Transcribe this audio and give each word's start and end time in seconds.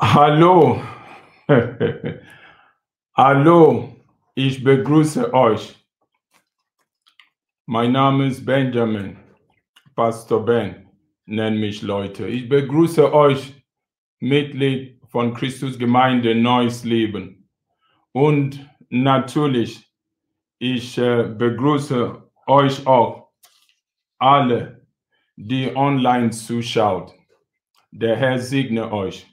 Hallo, 0.00 0.82
hallo, 3.14 3.94
ich 4.34 4.64
begrüße 4.64 5.32
euch. 5.34 5.76
Mein 7.66 7.92
Name 7.92 8.26
ist 8.26 8.44
Benjamin, 8.44 9.18
Pastor 9.94 10.44
Ben, 10.44 10.88
nennen 11.26 11.60
mich 11.60 11.82
Leute. 11.82 12.26
Ich 12.26 12.48
begrüße 12.48 13.12
euch, 13.12 13.52
Mitglied 14.18 14.98
von 15.08 15.34
Christus 15.34 15.78
Gemeinde 15.78 16.34
Neues 16.34 16.84
Leben. 16.84 17.48
Und 18.12 18.66
natürlich, 18.88 19.92
ich 20.58 20.96
äh, 20.96 21.24
begrüße 21.24 22.30
euch 22.46 22.86
auch 22.86 23.28
alle, 24.18 24.86
die 25.36 25.76
online 25.76 26.30
zuschaut. 26.30 27.14
Der 27.90 28.16
Herr 28.16 28.38
segne 28.38 28.90
euch. 28.90 29.31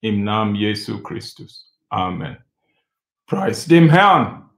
im 0.00 0.24
Namen 0.24 0.54
Jesu 0.54 1.02
Christus. 1.02 1.78
Amen. 1.90 2.38
Preis 3.26 3.66
dem 3.66 3.90
Herrn. 3.90 4.48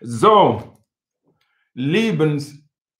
So, 0.00 0.78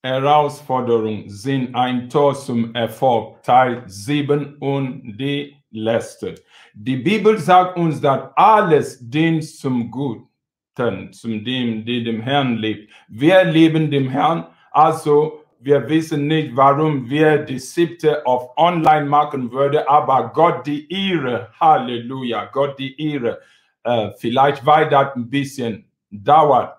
Lebensherausforderungen 0.05 1.29
sind 1.31 1.75
ein 1.77 2.09
Tor 2.11 2.35
zum 2.35 2.75
Erfolg, 2.75 3.41
Teil 3.45 3.85
7 3.87 4.57
und 4.59 5.17
die 5.17 5.57
letzte. 5.71 6.35
Die 6.75 6.97
Bibel 6.97 7.39
sagt 7.39 7.77
uns, 7.77 8.01
dass 8.01 8.31
alles 8.35 8.99
dient 9.01 9.45
zum 9.45 9.93
Guten, 9.93 11.13
zum 11.13 11.45
dem, 11.45 11.85
der 11.87 12.01
dem 12.01 12.21
Herrn 12.21 12.57
lebt. 12.57 12.91
Wir 13.07 13.45
leben 13.45 13.93
dem 13.93 14.09
Herrn, 14.09 14.49
also 14.73 15.45
wir 15.61 15.89
wissen 15.89 16.27
nicht, 16.27 16.57
warum 16.57 17.09
wir 17.09 17.39
die 17.39 17.61
siebte 17.61 18.27
auf 18.27 18.57
online 18.57 19.07
machen 19.07 19.53
würde, 19.53 19.89
aber 19.89 20.33
Gott 20.35 20.67
die 20.67 20.91
Ehre, 20.93 21.53
Halleluja, 21.61 22.47
Gott 22.47 22.77
die 22.77 23.01
Ehre. 23.01 23.39
Äh, 23.85 24.11
vielleicht 24.19 24.67
weil 24.67 24.89
das 24.89 25.15
ein 25.15 25.31
bisschen 25.31 25.89
dauert 26.11 26.77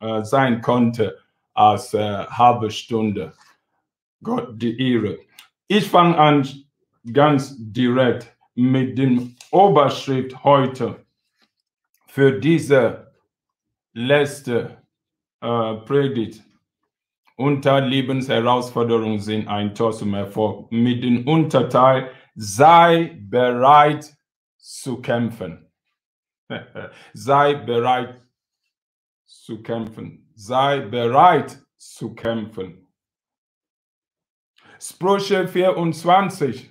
äh, 0.00 0.22
sein 0.22 0.60
konnte 0.60 1.16
als 1.56 1.94
äh, 1.94 2.24
halbe 2.26 2.70
Stunde. 2.70 3.32
Gott 4.22 4.50
die 4.60 4.78
Ehre. 4.92 5.18
Ich 5.68 5.88
fange 5.88 6.16
an 6.18 6.46
ganz 7.12 7.54
direkt 7.58 8.36
mit 8.54 8.96
dem 8.98 9.36
Oberschrift 9.50 10.44
heute 10.44 11.04
für 12.06 12.38
diese 12.40 13.12
letzte 13.92 14.82
äh, 15.40 15.74
Predigt. 15.74 16.42
Unter 17.36 17.80
Lebensherausforderungen 17.80 19.20
sind 19.20 19.48
ein 19.48 19.74
Tor 19.74 19.92
zum 19.92 20.14
Erfolg. 20.14 20.72
Mit 20.72 21.04
dem 21.04 21.28
Unterteil 21.28 22.10
sei 22.34 23.18
bereit 23.20 24.16
zu 24.56 25.02
kämpfen. 25.02 25.70
sei 27.12 27.54
bereit 27.54 28.22
zu 29.26 29.62
kämpfen. 29.62 30.25
Sei 30.38 30.80
bereit 30.80 31.58
zu 31.78 32.14
kämpfen. 32.14 32.86
Sprüche 34.78 35.48
24, 35.48 36.70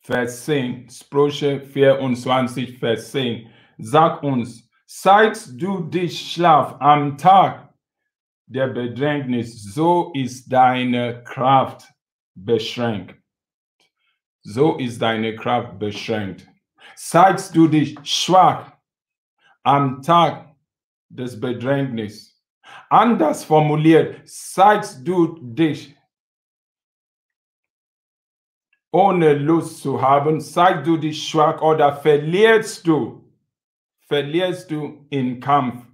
Vers 0.00 0.44
10. 0.44 0.88
Sprüche 0.88 1.60
24, 1.60 2.78
Vers 2.78 3.10
10. 3.10 3.50
Sag 3.78 4.22
uns, 4.22 4.70
seit 4.86 5.60
du 5.60 5.80
dich 5.80 6.32
schlaf 6.32 6.76
am 6.78 7.18
Tag 7.18 7.74
der 8.46 8.68
Bedrängnis, 8.68 9.74
so 9.74 10.12
ist 10.14 10.46
deine 10.46 11.24
Kraft 11.24 11.92
beschränkt. 12.36 13.20
So 14.42 14.76
ist 14.76 15.02
deine 15.02 15.34
Kraft 15.34 15.76
beschränkt. 15.80 16.46
Seit 16.94 17.52
du 17.54 17.66
dich 17.66 17.98
schwach 18.04 18.72
am 19.64 20.00
Tag 20.02 20.47
des 21.08 21.40
Bedrängnis, 21.40 22.40
anders 22.88 23.44
formuliert, 23.44 24.20
seit 24.24 25.06
du 25.06 25.38
dich 25.40 25.96
ohne 28.90 29.34
Lust 29.34 29.82
zu 29.82 30.00
haben, 30.00 30.40
seit 30.40 30.86
du 30.86 30.96
dich 30.96 31.28
schwach 31.28 31.60
oder 31.60 31.92
verlierst 31.96 32.86
du, 32.86 33.24
verlierst 34.06 34.70
du 34.70 35.06
im 35.10 35.40
Kampf. 35.40 35.84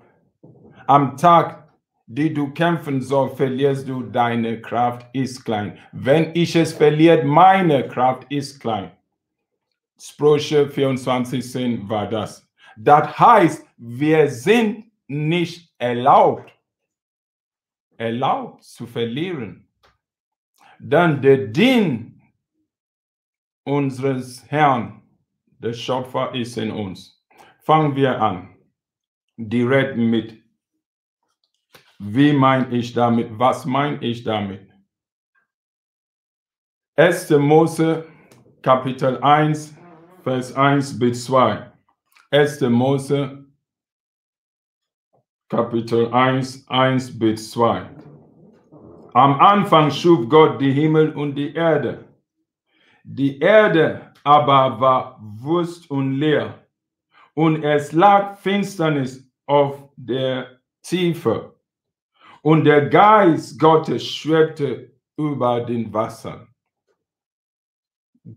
Am 0.86 1.16
Tag, 1.16 1.68
die 2.06 2.32
du 2.32 2.52
kämpfen 2.52 3.00
soll, 3.00 3.30
verlierst 3.30 3.88
du 3.88 4.02
deine 4.02 4.60
Kraft 4.60 5.06
ist 5.12 5.44
klein. 5.44 5.78
Wenn 5.92 6.30
ich 6.34 6.54
es 6.54 6.72
verliere, 6.72 7.24
meine 7.24 7.88
Kraft 7.88 8.30
ist 8.30 8.60
klein. 8.60 8.92
Sprüche 9.98 10.68
24, 10.68 11.50
10 11.50 11.88
war 11.88 12.08
das. 12.08 12.46
Das 12.76 13.18
heißt, 13.18 13.66
wir 13.76 14.28
sind 14.28 14.83
nicht 15.06 15.74
erlaubt, 15.78 16.52
erlaubt 17.96 18.64
zu 18.64 18.86
verlieren. 18.86 19.68
Dann 20.78 21.22
der 21.22 21.48
Dien 21.48 22.22
unseres 23.64 24.44
Herrn, 24.50 25.02
der 25.58 25.72
Schöpfer 25.72 26.34
ist 26.34 26.56
in 26.58 26.70
uns. 26.70 27.24
Fangen 27.62 27.96
wir 27.96 28.20
an. 28.20 28.56
Direkt 29.36 29.96
mit, 29.96 30.42
wie 31.98 32.32
meine 32.32 32.76
ich 32.76 32.92
damit? 32.92 33.38
Was 33.38 33.64
meine 33.64 34.02
ich 34.04 34.22
damit? 34.22 34.70
1. 36.96 37.30
Mose, 37.30 38.06
Kapitel 38.62 39.18
1, 39.22 39.76
Vers 40.22 40.54
1 40.54 40.98
bis 40.98 41.24
2. 41.24 41.72
1. 42.30 42.60
Mose, 42.62 43.43
Kapitel 45.50 46.10
1, 46.10 46.66
1 46.68 47.18
bis 47.18 47.50
2. 47.50 47.90
Am 49.12 49.38
Anfang 49.40 49.90
schuf 49.90 50.26
Gott 50.28 50.58
die 50.58 50.72
Himmel 50.72 51.12
und 51.12 51.34
die 51.34 51.54
Erde. 51.54 52.04
Die 53.04 53.38
Erde 53.40 54.12
aber 54.24 54.80
war 54.80 55.20
wüst 55.20 55.90
und 55.90 56.12
leer, 56.12 56.66
und 57.34 57.62
es 57.62 57.92
lag 57.92 58.38
Finsternis 58.38 59.30
auf 59.44 59.90
der 59.96 60.60
Tiefe, 60.82 61.54
und 62.40 62.64
der 62.64 62.88
Geist 62.88 63.60
Gottes 63.60 64.02
schwebte 64.02 64.92
über 65.18 65.60
den 65.60 65.92
Wassern. 65.92 66.48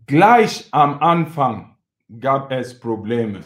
Gleich 0.06 0.68
am 0.72 0.98
Anfang 1.00 1.78
gab 2.20 2.52
es 2.52 2.78
Probleme. 2.78 3.40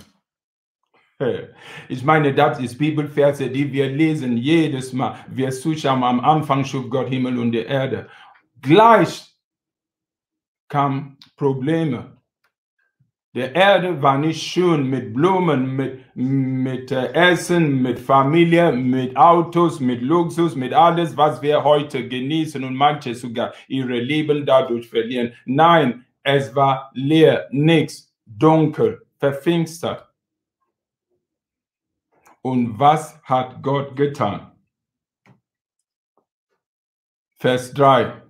Ich 1.89 2.05
meine, 2.05 2.33
das 2.35 2.61
ist 2.61 2.79
Bibelverse, 2.79 3.49
die 3.49 3.73
wir 3.73 3.89
lesen 3.89 4.37
jedes 4.37 4.93
Mal. 4.93 5.17
Wir 5.29 5.51
zuschauen, 5.51 6.03
am 6.03 6.21
Anfang 6.21 6.65
schuf 6.65 6.89
Gott 6.89 7.09
Himmel 7.09 7.39
und 7.39 7.53
die 7.53 7.59
Erde. 7.59 8.09
Gleich 8.61 9.33
kamen 10.69 11.19
Probleme. 11.37 12.17
Der 13.35 13.55
Erde 13.55 14.03
war 14.03 14.19
nicht 14.19 14.43
schön 14.43 14.91
mit 14.91 15.15
Blumen, 15.15 15.75
mit, 15.75 16.01
mit 16.15 16.93
äh, 16.93 17.13
Essen, 17.15 17.81
mit 17.81 17.99
Familie, 17.99 18.73
mit 18.73 19.17
Autos, 19.17 19.81
mit 19.81 20.03
Luxus, 20.03 20.55
mit 20.55 20.75
alles, 20.75 21.17
was 21.17 21.41
wir 21.41 21.65
heute 21.65 22.07
genießen 22.07 22.63
und 22.63 22.75
manche 22.75 23.15
sogar 23.15 23.55
ihre 23.69 23.99
Leben 23.99 24.45
dadurch 24.45 24.87
verlieren. 24.87 25.33
Nein, 25.47 26.05
es 26.23 26.55
war 26.55 26.91
leer, 26.93 27.49
nichts, 27.51 28.13
dunkel, 28.27 29.01
verfinstert. 29.19 30.12
Und 32.43 32.79
was 32.79 33.23
hat 33.23 33.63
Gott 33.63 33.97
getan? 33.97 34.53
Vers 37.37 37.73
3. 37.75 38.23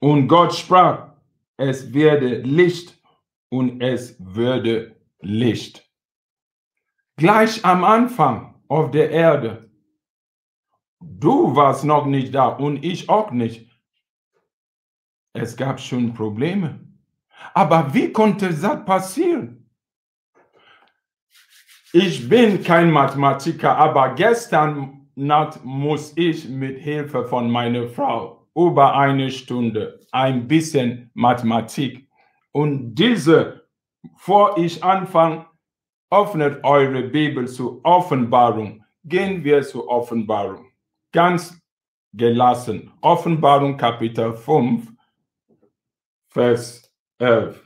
Und 0.00 0.28
Gott 0.28 0.54
sprach, 0.54 1.14
es 1.56 1.92
werde 1.94 2.38
Licht 2.42 3.00
und 3.48 3.80
es 3.80 4.16
würde 4.18 5.00
Licht. 5.20 5.88
Gleich 7.16 7.64
am 7.64 7.84
Anfang 7.84 8.60
auf 8.68 8.90
der 8.90 9.10
Erde. 9.10 9.70
Du 11.00 11.54
warst 11.54 11.84
noch 11.84 12.06
nicht 12.06 12.34
da 12.34 12.48
und 12.48 12.84
ich 12.84 13.08
auch 13.08 13.30
nicht. 13.30 13.70
Es 15.32 15.56
gab 15.56 15.80
schon 15.80 16.14
Probleme. 16.14 16.80
Aber 17.52 17.94
wie 17.94 18.12
konnte 18.12 18.48
das 18.48 18.84
passieren? 18.84 19.53
Ich 21.96 22.28
bin 22.28 22.60
kein 22.60 22.90
Mathematiker, 22.90 23.76
aber 23.76 24.16
gestern 24.16 25.06
Nacht 25.14 25.64
muss 25.64 26.12
ich 26.16 26.48
mit 26.48 26.80
Hilfe 26.80 27.24
von 27.24 27.48
meiner 27.48 27.86
Frau 27.86 28.48
über 28.56 28.96
eine 28.96 29.30
Stunde 29.30 30.00
ein 30.10 30.48
bisschen 30.48 31.12
Mathematik 31.14 32.08
und 32.50 32.96
diese, 32.96 33.68
vor 34.16 34.58
ich 34.58 34.82
anfange, 34.82 35.46
öffnet 36.10 36.64
eure 36.64 37.04
Bibel 37.04 37.46
zur 37.46 37.78
Offenbarung. 37.84 38.84
Gehen 39.04 39.44
wir 39.44 39.62
zur 39.62 39.86
Offenbarung. 39.86 40.66
Ganz 41.12 41.56
gelassen. 42.12 42.90
Offenbarung 43.02 43.76
Kapitel 43.76 44.32
5, 44.32 44.92
Vers 46.26 46.92
11. 47.20 47.62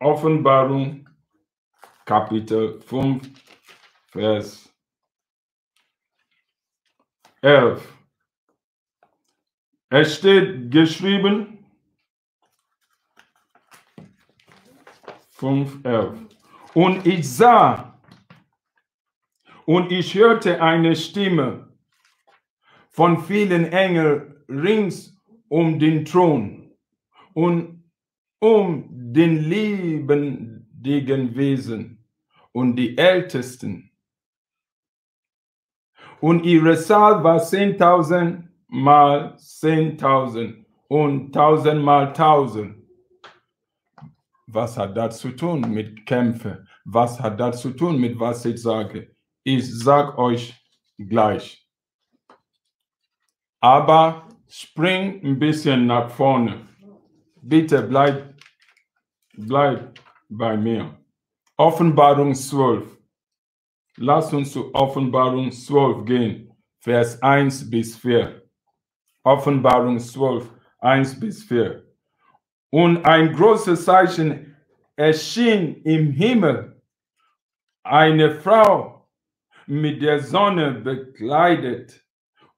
Offenbarung 0.00 1.01
Kapitel 2.12 2.78
5, 2.82 3.22
Vers 4.10 4.70
11. 7.40 7.80
Es 9.88 10.18
steht 10.18 10.70
geschrieben, 10.70 11.64
5, 15.30 15.82
11. 15.86 16.18
Und 16.74 17.06
ich 17.06 17.26
sah 17.30 17.98
und 19.64 19.90
ich 19.90 20.14
hörte 20.14 20.60
eine 20.60 20.94
Stimme 20.94 21.74
von 22.90 23.24
vielen 23.24 23.72
Engeln 23.72 24.44
rings 24.50 25.16
um 25.48 25.78
den 25.78 26.04
Thron 26.04 26.76
und 27.32 27.90
um 28.38 28.86
den 28.90 29.48
lebendigen 29.48 31.34
Wesen 31.34 31.91
und 32.52 32.76
die 32.76 32.96
Ältesten. 32.96 33.90
Und 36.20 36.44
ihre 36.44 36.76
Zahl 36.76 37.24
war 37.24 37.42
zehntausend 37.42 38.48
mal 38.68 39.36
zehntausend 39.38 40.64
und 40.88 41.32
tausend 41.32 41.82
mal 41.82 42.12
tausend. 42.12 42.76
Was 44.46 44.76
hat 44.76 44.96
das 44.96 45.18
zu 45.18 45.30
tun 45.30 45.60
mit 45.72 46.06
Kämpfen? 46.06 46.68
Was 46.84 47.20
hat 47.20 47.40
das 47.40 47.60
zu 47.60 47.70
tun 47.70 47.98
mit 47.98 48.18
was 48.18 48.44
ich 48.44 48.60
sage? 48.60 49.14
Ich 49.44 49.66
sag 49.78 50.16
euch 50.18 50.54
gleich. 50.98 51.66
Aber 53.60 54.28
spring 54.48 55.20
ein 55.24 55.38
bisschen 55.38 55.86
nach 55.86 56.10
vorne. 56.10 56.66
Bitte 57.40 57.82
bleib, 57.82 58.34
bleib 59.34 59.98
bei 60.28 60.56
mir. 60.56 61.01
Offenbarung 61.58 62.34
12. 62.34 62.98
Lass 63.98 64.32
uns 64.32 64.52
zu 64.52 64.74
Offenbarung 64.74 65.52
12 65.52 66.04
gehen. 66.06 66.56
Vers 66.80 67.22
1 67.22 67.68
bis 67.70 67.96
4. 67.98 68.42
Offenbarung 69.22 69.98
12, 69.98 70.50
1 70.78 71.20
bis 71.20 71.44
4. 71.44 71.84
Und 72.70 73.04
ein 73.04 73.34
großes 73.34 73.84
Zeichen 73.84 74.56
erschien 74.96 75.82
im 75.82 76.12
Himmel. 76.12 76.80
Eine 77.82 78.30
Frau 78.30 79.06
mit 79.66 80.00
der 80.00 80.20
Sonne 80.20 80.72
bekleidet 80.72 82.02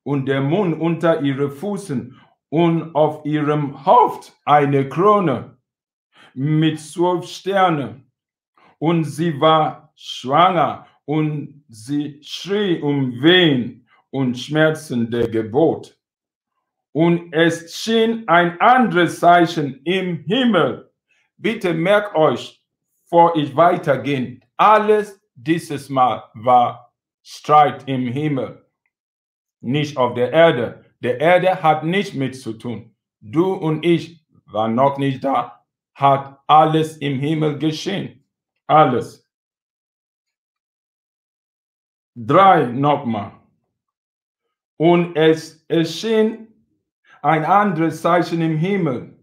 und 0.04 0.26
der 0.26 0.40
Mond 0.40 0.80
unter 0.80 1.20
ihre 1.20 1.50
Füßen 1.50 2.20
und 2.48 2.94
auf 2.94 3.26
ihrem 3.26 3.84
Haupt 3.84 4.32
eine 4.44 4.88
Krone 4.88 5.58
mit 6.32 6.78
zwölf 6.78 7.26
Sternen. 7.26 8.12
Und 8.84 9.04
sie 9.04 9.40
war 9.40 9.94
schwanger 9.96 10.86
und 11.06 11.64
sie 11.70 12.20
schrie 12.22 12.82
um 12.82 13.22
Wehen 13.22 13.88
und 14.10 14.38
Schmerzen 14.38 15.10
der 15.10 15.26
Geburt. 15.26 15.98
Und 16.92 17.32
es 17.32 17.74
schien 17.74 18.28
ein 18.28 18.60
anderes 18.60 19.20
Zeichen 19.20 19.80
im 19.84 20.24
Himmel. 20.26 20.92
Bitte 21.38 21.72
merkt 21.72 22.14
euch, 22.14 22.62
vor 23.06 23.34
ich 23.36 23.56
weitergehe, 23.56 24.40
alles 24.58 25.18
dieses 25.34 25.88
Mal 25.88 26.22
war 26.34 26.92
Streit 27.22 27.88
im 27.88 28.06
Himmel, 28.08 28.66
nicht 29.62 29.96
auf 29.96 30.12
der 30.12 30.30
Erde. 30.30 30.84
Der 31.00 31.18
Erde 31.20 31.62
hat 31.62 31.84
nichts 31.84 32.12
mit 32.12 32.36
zu 32.36 32.52
tun. 32.52 32.94
Du 33.22 33.54
und 33.54 33.82
ich 33.82 34.26
waren 34.44 34.74
noch 34.74 34.98
nicht 34.98 35.24
da. 35.24 35.64
Hat 35.94 36.38
alles 36.46 36.98
im 36.98 37.18
Himmel 37.18 37.58
geschehen. 37.58 38.20
Alles. 38.66 39.28
Drei 42.14 42.66
nochmal. 42.66 43.32
Und 44.76 45.16
es 45.16 45.64
erschien 45.68 46.48
ein 47.22 47.44
anderes 47.44 48.02
Zeichen 48.02 48.40
im 48.40 48.56
Himmel. 48.56 49.18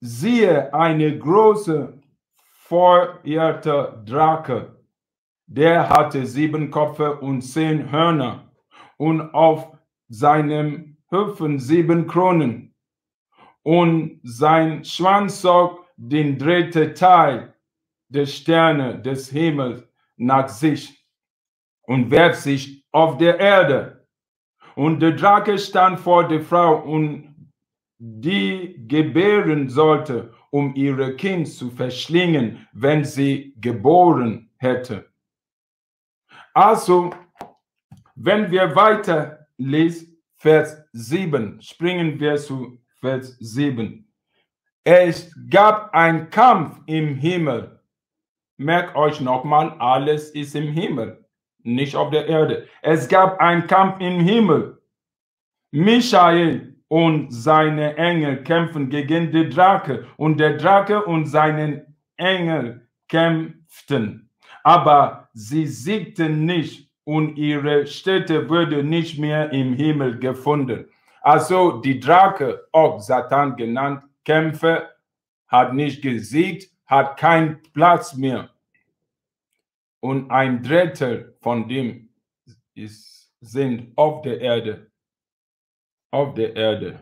Siehe 0.00 0.72
eine 0.74 1.18
große, 1.18 2.00
feuerte 2.36 4.02
Drake. 4.04 4.76
Der 5.46 5.88
hatte 5.88 6.26
sieben 6.26 6.70
Köpfe 6.70 7.20
und 7.20 7.40
zehn 7.42 7.90
Hörner. 7.90 8.52
Und 8.98 9.32
auf 9.34 9.76
seinem 10.08 10.96
Hüpfen 11.08 11.58
sieben 11.58 12.06
Kronen 12.06 12.74
und 13.62 14.20
sein 14.22 14.84
Schwanz 14.84 15.40
zog 15.40 15.86
den 15.96 16.38
dritten 16.38 16.94
Teil 16.94 17.55
der 18.08 18.26
Sterne 18.26 19.00
des 19.00 19.30
Himmels 19.30 19.82
nach 20.16 20.48
sich 20.48 21.06
und 21.82 22.10
werf 22.10 22.36
sich 22.36 22.84
auf 22.92 23.18
der 23.18 23.38
Erde. 23.38 24.06
Und 24.74 25.00
der 25.00 25.12
Drake 25.12 25.58
stand 25.58 25.98
vor 26.00 26.28
der 26.28 26.42
Frau 26.42 26.82
und 26.82 27.34
die 27.98 28.86
gebären 28.86 29.68
sollte, 29.68 30.32
um 30.50 30.74
ihre 30.74 31.16
Kind 31.16 31.48
zu 31.48 31.70
verschlingen, 31.70 32.66
wenn 32.72 33.04
sie 33.04 33.54
geboren 33.58 34.50
hätte. 34.58 35.10
Also, 36.52 37.10
wenn 38.14 38.50
wir 38.50 38.74
weiter 38.74 39.46
lesen, 39.56 40.16
Vers 40.38 40.82
7, 40.92 41.60
springen 41.62 42.20
wir 42.20 42.36
zu 42.36 42.78
Vers 43.00 43.36
7. 43.40 44.06
Es 44.84 45.34
gab 45.50 45.92
einen 45.94 46.30
Kampf 46.30 46.78
im 46.86 47.16
Himmel. 47.16 47.75
Merkt 48.58 48.96
euch 48.96 49.20
nochmal, 49.20 49.74
alles 49.78 50.30
ist 50.30 50.54
im 50.54 50.68
Himmel, 50.68 51.24
nicht 51.62 51.94
auf 51.94 52.10
der 52.10 52.26
Erde. 52.26 52.66
Es 52.82 53.08
gab 53.08 53.38
einen 53.40 53.66
Kampf 53.66 54.00
im 54.00 54.20
Himmel. 54.20 54.80
Michael 55.72 56.76
und 56.88 57.30
seine 57.32 57.96
Engel 57.96 58.42
kämpfen 58.44 58.88
gegen 58.88 59.30
die 59.30 59.48
Drake 59.50 60.06
und 60.16 60.38
der 60.38 60.56
Drake 60.56 61.04
und 61.04 61.26
seinen 61.26 61.96
Engel 62.16 62.88
kämpften. 63.08 64.30
Aber 64.62 65.28
sie 65.34 65.66
siegten 65.66 66.46
nicht 66.46 66.90
und 67.04 67.36
ihre 67.36 67.86
Städte 67.86 68.48
würde 68.48 68.82
nicht 68.82 69.18
mehr 69.18 69.52
im 69.52 69.74
Himmel 69.74 70.18
gefunden. 70.18 70.86
Also 71.20 71.80
die 71.80 72.00
Drake, 72.00 72.66
auch 72.72 73.00
Satan 73.00 73.56
genannt, 73.56 74.04
Kämpfe, 74.24 74.88
hat 75.48 75.74
nicht 75.74 76.02
gesiegt, 76.02 76.70
hat 76.86 77.18
keinen 77.18 77.62
Platz 77.72 78.14
mehr. 78.14 78.50
Und 80.00 80.30
ein 80.30 80.62
Drittel 80.62 81.36
von 81.40 81.68
dem 81.68 82.10
ist, 82.74 83.32
sind 83.40 83.96
auf 83.96 84.22
der 84.22 84.40
Erde. 84.40 84.90
Auf 86.10 86.34
der 86.34 86.54
Erde. 86.54 87.00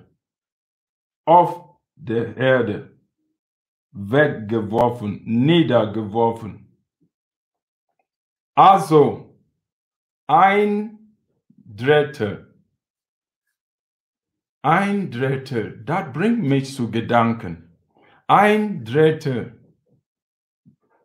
Auf 1.25 1.79
der 1.95 2.37
Erde. 2.37 2.99
Weggeworfen, 3.93 5.23
niedergeworfen. 5.25 6.67
Also, 8.55 9.39
ein 10.27 11.17
Drittel. 11.49 12.55
Ein 14.63 15.11
Drittel, 15.11 15.85
das 15.85 16.13
bringt 16.13 16.43
mich 16.43 16.75
zu 16.75 16.91
Gedanken. 16.91 17.77
Ein 18.27 18.85
Drittel 18.85 19.64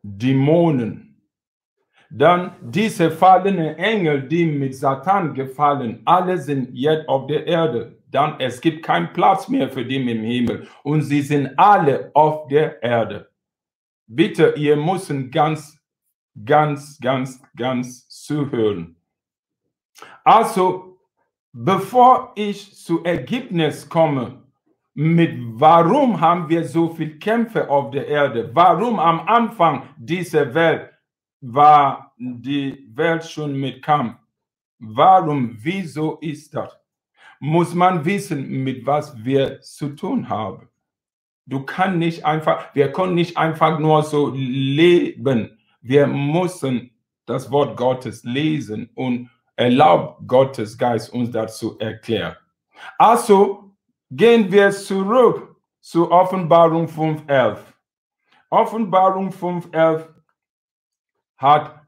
Dämonen. 0.04 1.06
Dann 2.10 2.56
diese 2.62 3.12
fallenen 3.12 3.78
Engel, 3.78 4.28
die 4.28 4.46
mit 4.46 4.76
Satan 4.76 5.34
gefallen, 5.34 6.02
alle 6.06 6.38
sind 6.38 6.70
jetzt 6.74 7.08
auf 7.08 7.28
der 7.28 7.46
Erde. 7.46 8.00
dann 8.12 8.40
es 8.40 8.60
gibt 8.60 8.84
keinen 8.84 9.14
Platz 9.14 9.48
mehr 9.48 9.70
für 9.70 9.86
die 9.86 9.98
im 9.98 10.24
Himmel 10.24 10.68
und 10.84 11.04
sie 11.04 11.22
sind 11.22 11.58
alle 11.58 12.12
auf 12.14 12.48
der 12.48 12.82
Erde. 12.82 13.30
Bitte, 14.08 14.54
ihr 14.58 14.76
müssen 14.76 15.30
ganz, 15.30 15.80
ganz, 16.44 17.00
ganz, 17.00 17.42
ganz 17.56 18.08
zuhören. 18.10 18.96
Also, 20.24 20.98
bevor 21.52 22.32
ich 22.36 22.76
zu 22.76 23.04
Ergebnis 23.04 23.88
komme, 23.88 24.44
mit 25.00 25.34
warum 25.58 26.20
haben 26.20 26.50
wir 26.50 26.66
so 26.66 26.90
viel 26.90 27.20
Kämpfe 27.20 27.70
auf 27.70 27.92
der 27.92 28.06
Erde? 28.06 28.50
Warum 28.54 29.00
am 29.00 29.22
Anfang 29.30 29.84
dieser 29.98 30.54
Welt 30.54 30.90
war 31.40 32.14
die 32.18 32.86
Welt 32.96 33.24
schon 33.24 33.58
mit 33.58 33.82
Kampf? 33.82 34.18
Warum, 34.78 35.56
wieso 35.58 36.18
ist 36.18 36.54
das? 36.54 36.78
Muss 37.40 37.74
man 37.74 38.04
wissen, 38.04 38.46
mit 38.50 38.86
was 38.86 39.24
wir 39.24 39.62
zu 39.62 39.96
tun 39.96 40.28
haben. 40.28 40.68
Du 41.46 41.62
kannst 41.62 41.98
nicht 41.98 42.26
einfach, 42.26 42.76
wir 42.76 42.92
können 42.92 43.16
nicht 43.16 43.38
einfach 43.38 43.80
nur 43.80 44.04
so 44.04 44.34
leben. 44.36 45.58
Wir 45.80 46.08
müssen 46.08 46.92
das 47.26 47.50
Wort 47.50 47.78
Gottes 47.78 48.26
lesen 48.26 48.90
und 48.96 49.30
erlaubt 49.56 50.28
Gottes 50.28 50.78
Geist 50.78 51.14
uns 51.14 51.32
dazu 51.32 51.80
erklären. 51.80 52.36
Also 52.98 53.69
gehen 54.10 54.52
wir 54.52 54.72
zurück 54.72 55.56
zu 55.80 56.12
Offenbarung 56.12 56.88
5.11. 56.88 57.58
Offenbarung 58.50 59.30
5.11 59.30 60.08
hat 61.38 61.88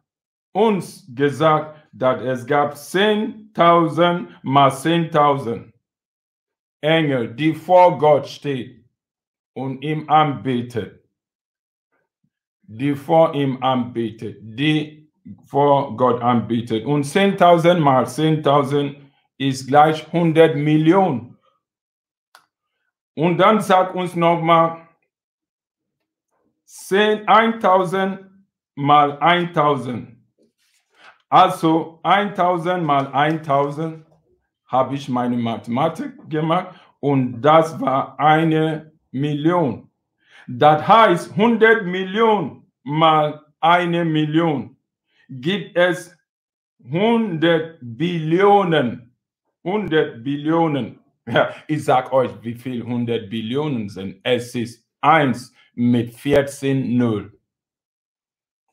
uns 0.53 1.05
gesagt, 1.13 1.87
dass 1.91 2.21
es 2.21 2.45
gab 2.45 2.73
10.000 2.73 4.27
mal 4.43 4.69
10.000 4.69 5.71
Engel, 6.81 7.33
die 7.35 7.53
vor 7.53 7.97
Gott 7.97 8.27
stehen 8.27 8.89
und 9.53 9.81
ihm 9.83 10.09
anbetet. 10.09 11.03
Die 12.63 12.95
vor 12.95 13.33
ihm 13.35 13.61
anbetet, 13.61 14.37
die 14.41 15.11
vor 15.45 15.95
Gott 15.97 16.21
anbetet. 16.21 16.85
Und 16.85 17.03
10.000 17.03 17.79
mal 17.79 18.05
10.000 18.05 18.95
ist 19.37 19.67
gleich 19.67 20.07
100 20.07 20.55
Millionen. 20.55 21.30
Und 23.21 23.37
dann 23.37 23.61
sagt 23.61 23.93
uns 23.93 24.15
nochmal 24.15 24.87
1000 26.87 28.19
mal 28.73 29.19
1000. 29.19 30.17
Also 31.29 31.99
1000 32.01 32.83
mal 32.83 33.13
1000 33.13 34.03
habe 34.65 34.95
ich 34.95 35.07
meine 35.07 35.37
Mathematik 35.37 36.13
gemacht 36.31 36.73
und 36.99 37.43
das 37.43 37.79
war 37.79 38.19
eine 38.19 38.91
Million. 39.11 39.91
Das 40.47 40.87
heißt 40.87 41.29
100 41.33 41.85
Millionen 41.85 42.71
mal 42.81 43.45
eine 43.59 44.03
Million 44.03 44.75
gibt 45.29 45.77
es 45.77 46.17
100 46.83 47.77
Billionen. 47.81 49.15
100 49.63 50.23
Billionen. 50.23 51.00
Ja, 51.27 51.53
ich 51.67 51.83
sag 51.83 52.11
euch, 52.11 52.31
wie 52.41 52.55
viel 52.55 52.81
100 52.81 53.29
Billionen 53.29 53.89
sind. 53.89 54.19
Es 54.23 54.55
ist 54.55 54.87
1 55.01 55.53
mit 55.75 56.13
14 56.15 56.97
Null. 56.97 57.39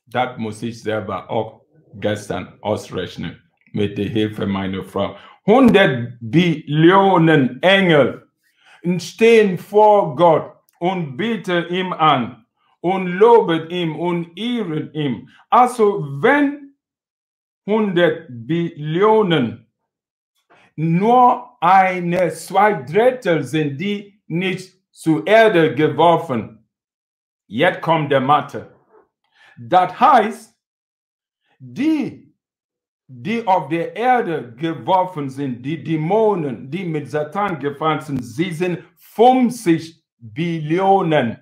Das 0.07 0.38
muss 0.38 0.62
ich 0.62 0.83
selber 0.83 1.28
auch 1.31 1.62
gestern 1.95 2.59
ausrechnen 2.62 3.43
mit 3.73 3.99
der 3.99 4.07
Hilfe 4.09 4.47
meiner 4.47 4.83
Frau. 4.83 5.17
100 5.45 6.14
Billionen 6.21 7.62
Engel 7.62 8.26
stehen 8.99 9.59
vor 9.59 10.17
Gott 10.17 10.55
und 10.78 11.17
beten 11.17 11.67
ihm 11.69 11.93
an 11.93 12.47
und 12.81 13.09
loben 13.09 13.69
ihm 13.71 13.97
und 13.97 14.38
ehren 14.38 14.93
ihm. 14.95 15.28
Also 15.50 16.07
wenn 16.23 16.75
100 17.67 18.26
Billionen 18.31 19.67
nur 20.76 21.48
eine 21.61 22.31
zwei 22.31 22.75
Drittel 22.83 23.43
sind, 23.45 23.79
die 23.79 24.21
nicht 24.27 24.79
zur 24.93 25.27
Erde 25.27 25.75
geworfen. 25.75 26.69
Jetzt 27.47 27.81
kommt 27.81 28.12
der 28.12 28.21
Mathe. 28.21 28.75
Das 29.59 29.99
heißt, 29.99 30.57
die, 31.59 32.35
die 33.07 33.47
auf 33.47 33.69
der 33.69 33.97
Erde 33.97 34.55
geworfen 34.55 35.31
sind, 35.31 35.62
die 35.62 35.83
Dämonen, 35.83 36.71
die 36.71 36.85
mit 36.85 37.11
Satan 37.11 37.59
gefahren 37.59 38.00
sind, 38.00 38.23
sie 38.23 38.53
sind 38.53 38.85
50 38.97 40.05
Billionen 40.19 41.38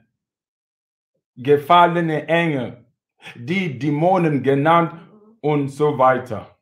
gefallene 1.37 2.27
Engel, 2.29 2.85
die 3.35 3.79
Dämonen 3.79 4.43
genannt 4.43 4.93
und 5.41 5.69
so 5.69 5.99
weiter, 5.99 6.57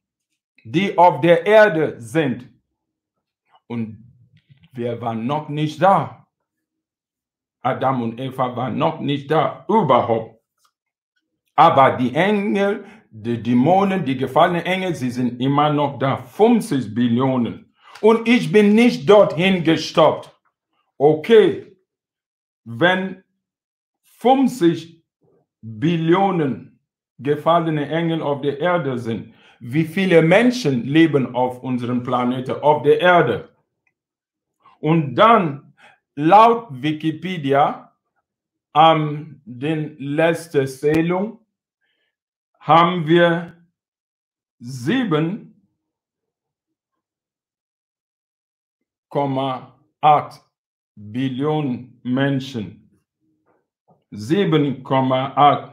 die 0.65 0.97
auf 0.99 1.21
der 1.21 1.47
Erde 1.47 2.01
sind. 2.01 2.51
Und 3.67 4.13
wir 4.73 5.01
waren 5.01 5.27
noch 5.27 5.49
nicht 5.49 5.81
da. 5.81 6.27
Adam 7.63 8.03
und 8.03 8.21
Eva 8.21 8.55
waren 8.57 8.77
noch 8.77 9.01
nicht 9.01 9.31
da, 9.31 9.65
überhaupt. 9.69 10.43
Aber 11.57 11.97
die 11.97 12.15
Engel, 12.15 12.85
die 13.11 13.43
Dämonen, 13.43 14.05
die 14.05 14.17
gefallenen 14.17 14.67
Engel, 14.67 14.95
sie 14.95 15.11
sind 15.11 15.41
immer 15.41 15.73
noch 15.73 15.99
da. 15.99 16.17
50 16.17 16.95
Billionen. 16.95 17.73
Und 18.01 18.29
ich 18.29 18.53
bin 18.53 18.75
nicht 18.75 19.09
dorthin 19.09 19.65
gestoppt. 19.65 20.31
Okay, 20.99 21.77
wenn 22.65 23.23
50 24.19 25.03
Billionen 25.63 26.81
gefallene 27.19 27.89
Engel 27.89 28.21
auf 28.21 28.43
der 28.43 28.61
Erde 28.61 28.99
sind, 28.99 29.35
wie 29.61 29.85
viele 29.85 30.21
Menschen 30.21 30.85
leben 30.85 31.35
auf 31.35 31.63
unserem 31.63 32.03
Planeten, 32.03 32.61
auf 32.61 32.83
der 32.83 33.01
Erde? 33.01 33.54
Und 34.85 35.15
dann 35.15 35.75
laut 36.15 36.69
Wikipedia 36.71 37.91
am 38.75 39.41
den 39.47 39.97
letzten 39.99 40.67
Zählung 40.67 41.39
haben 42.61 43.07
wir 43.07 43.67
sieben 44.59 45.67
Komma 49.09 49.81
acht 50.03 50.43
Billionen 50.95 51.99
Menschen. 52.03 53.01
7,8 54.13 55.73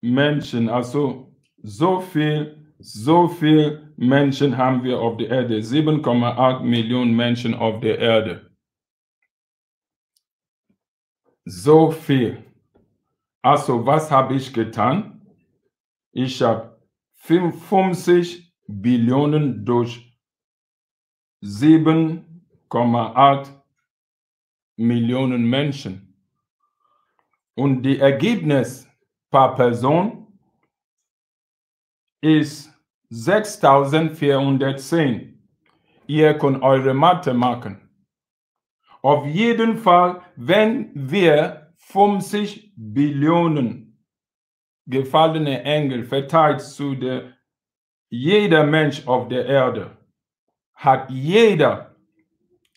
Menschen, 0.00 0.70
also 0.70 1.36
so 1.62 2.00
viel, 2.00 2.57
so 2.78 3.28
viel 3.28 3.92
Menschen 3.96 4.56
haben 4.56 4.84
wir 4.84 5.00
auf 5.00 5.16
der 5.16 5.28
Erde. 5.28 5.58
7,8 5.58 6.62
Millionen 6.62 7.14
Menschen 7.14 7.54
auf 7.54 7.80
der 7.80 7.98
Erde. 7.98 8.50
So 11.44 11.90
viel. 11.90 12.44
Also 13.42 13.86
was 13.86 14.10
habe 14.10 14.34
ich 14.34 14.52
getan? 14.52 15.26
Ich 16.12 16.42
habe 16.42 16.78
50 17.14 18.52
Billionen 18.66 19.64
durch 19.64 20.12
7,8 21.42 23.48
Millionen 24.76 25.44
Menschen. 25.44 26.04
Und 27.54 27.82
die 27.82 27.98
Ergebnis 27.98 28.86
per 29.30 29.54
Person 29.54 30.17
ist 32.20 32.70
6410. 33.10 35.34
Ihr 36.06 36.38
könnt 36.38 36.62
eure 36.62 36.94
Mathe 36.94 37.34
machen. 37.34 37.80
Auf 39.02 39.26
jeden 39.26 39.76
Fall, 39.78 40.22
wenn 40.36 40.92
wir 40.94 41.72
50 41.76 42.72
Billionen 42.76 43.98
gefallene 44.86 45.62
Engel 45.62 46.04
verteilt 46.04 46.60
zu 46.60 46.94
der, 46.94 47.32
jeder 48.08 48.62
Mensch 48.64 49.04
auf 49.06 49.28
der 49.28 49.44
Erde, 49.46 49.96
hat 50.74 51.10
jeder 51.10 51.94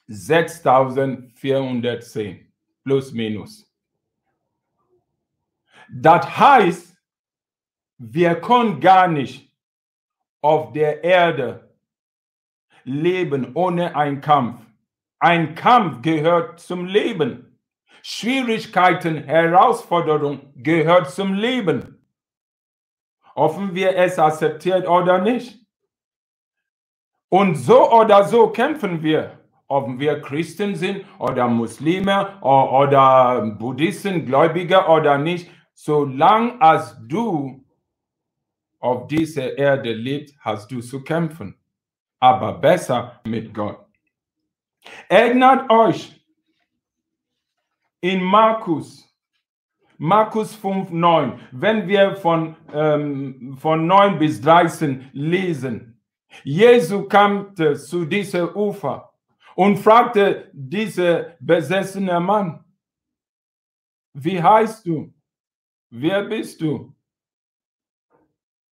6410 0.07 2.51
plus 2.83 3.13
minus. 3.13 3.71
Das 5.89 6.37
heißt, 6.37 6.90
wir 8.03 8.41
können 8.41 8.79
gar 8.79 9.07
nicht 9.07 9.53
auf 10.41 10.73
der 10.73 11.03
Erde 11.03 11.69
leben 12.83 13.51
ohne 13.53 13.95
einen 13.95 14.21
Kampf. 14.21 14.59
Ein 15.19 15.53
Kampf 15.53 16.01
gehört 16.01 16.59
zum 16.59 16.85
Leben. 16.85 17.59
Schwierigkeiten, 18.01 19.23
Herausforderungen 19.25 20.51
gehört 20.55 21.11
zum 21.11 21.35
Leben. 21.35 22.03
Hoffen 23.35 23.75
wir 23.75 23.95
es 23.95 24.17
akzeptiert 24.17 24.87
oder 24.87 25.19
nicht. 25.19 25.63
Und 27.29 27.53
so 27.55 27.91
oder 27.91 28.23
so 28.23 28.47
kämpfen 28.47 29.03
wir, 29.03 29.39
ob 29.67 29.99
wir 29.99 30.21
Christen 30.21 30.73
sind 30.75 31.05
oder 31.19 31.47
Muslime 31.47 32.41
oder 32.41 33.41
Buddhisten, 33.59 34.25
Gläubige 34.25 34.87
oder 34.87 35.19
nicht, 35.19 35.51
solange 35.75 36.59
als 36.59 36.97
du 37.07 37.60
auf 38.81 39.07
dieser 39.07 39.57
Erde 39.57 39.93
lebst, 39.93 40.35
hast 40.39 40.71
du 40.71 40.81
zu 40.81 41.01
kämpfen. 41.03 41.55
Aber 42.19 42.53
besser 42.53 43.21
mit 43.25 43.53
Gott. 43.53 43.79
Erinnert 45.07 45.69
euch 45.71 46.21
in 48.01 48.23
Markus, 48.23 49.07
Markus 49.97 50.55
5, 50.55 50.89
9, 50.89 51.39
wenn 51.51 51.87
wir 51.87 52.15
von, 52.15 52.55
ähm, 52.73 53.55
von 53.59 53.85
9 53.85 54.17
bis 54.17 54.41
13 54.41 55.09
lesen, 55.13 56.01
Jesu 56.43 57.07
kam 57.07 57.55
zu 57.55 58.05
diesem 58.05 58.49
Ufer 58.55 59.13
und 59.55 59.77
fragte 59.77 60.49
dieser 60.53 61.35
besessene 61.39 62.19
Mann, 62.19 62.63
wie 64.13 64.41
heißt 64.41 64.85
du? 64.87 65.13
Wer 65.89 66.23
bist 66.23 66.61
du? 66.61 66.93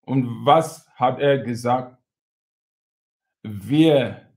Und 0.09 0.43
was 0.43 0.89
hat 0.95 1.19
er 1.19 1.37
gesagt? 1.37 1.95
Wir, 3.43 4.27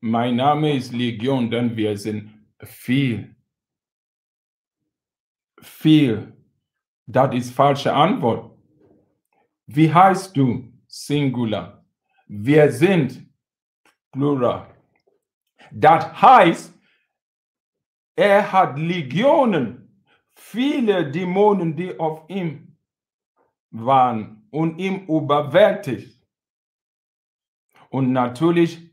mein 0.00 0.36
Name 0.36 0.74
ist 0.76 0.92
Legion, 0.92 1.50
denn 1.50 1.74
wir 1.74 1.96
sind 1.96 2.30
viel. 2.62 3.34
Viel. 5.62 6.36
Das 7.06 7.34
ist 7.34 7.54
falsche 7.54 7.90
Antwort. 7.90 8.54
Wie 9.66 9.90
heißt 9.90 10.36
du? 10.36 10.70
Singular. 10.86 11.82
Wir 12.26 12.70
sind 12.70 13.26
Plural. 14.10 14.66
Das 15.70 16.20
heißt, 16.20 16.74
er 18.14 18.52
hat 18.52 18.78
Legionen, 18.78 20.04
viele 20.34 21.10
Dämonen, 21.10 21.74
die 21.74 21.98
auf 21.98 22.28
ihm 22.28 22.76
waren 23.70 24.41
und 24.52 24.78
ihm 24.78 25.06
überwältigt. 25.06 26.20
Und 27.90 28.12
natürlich, 28.12 28.92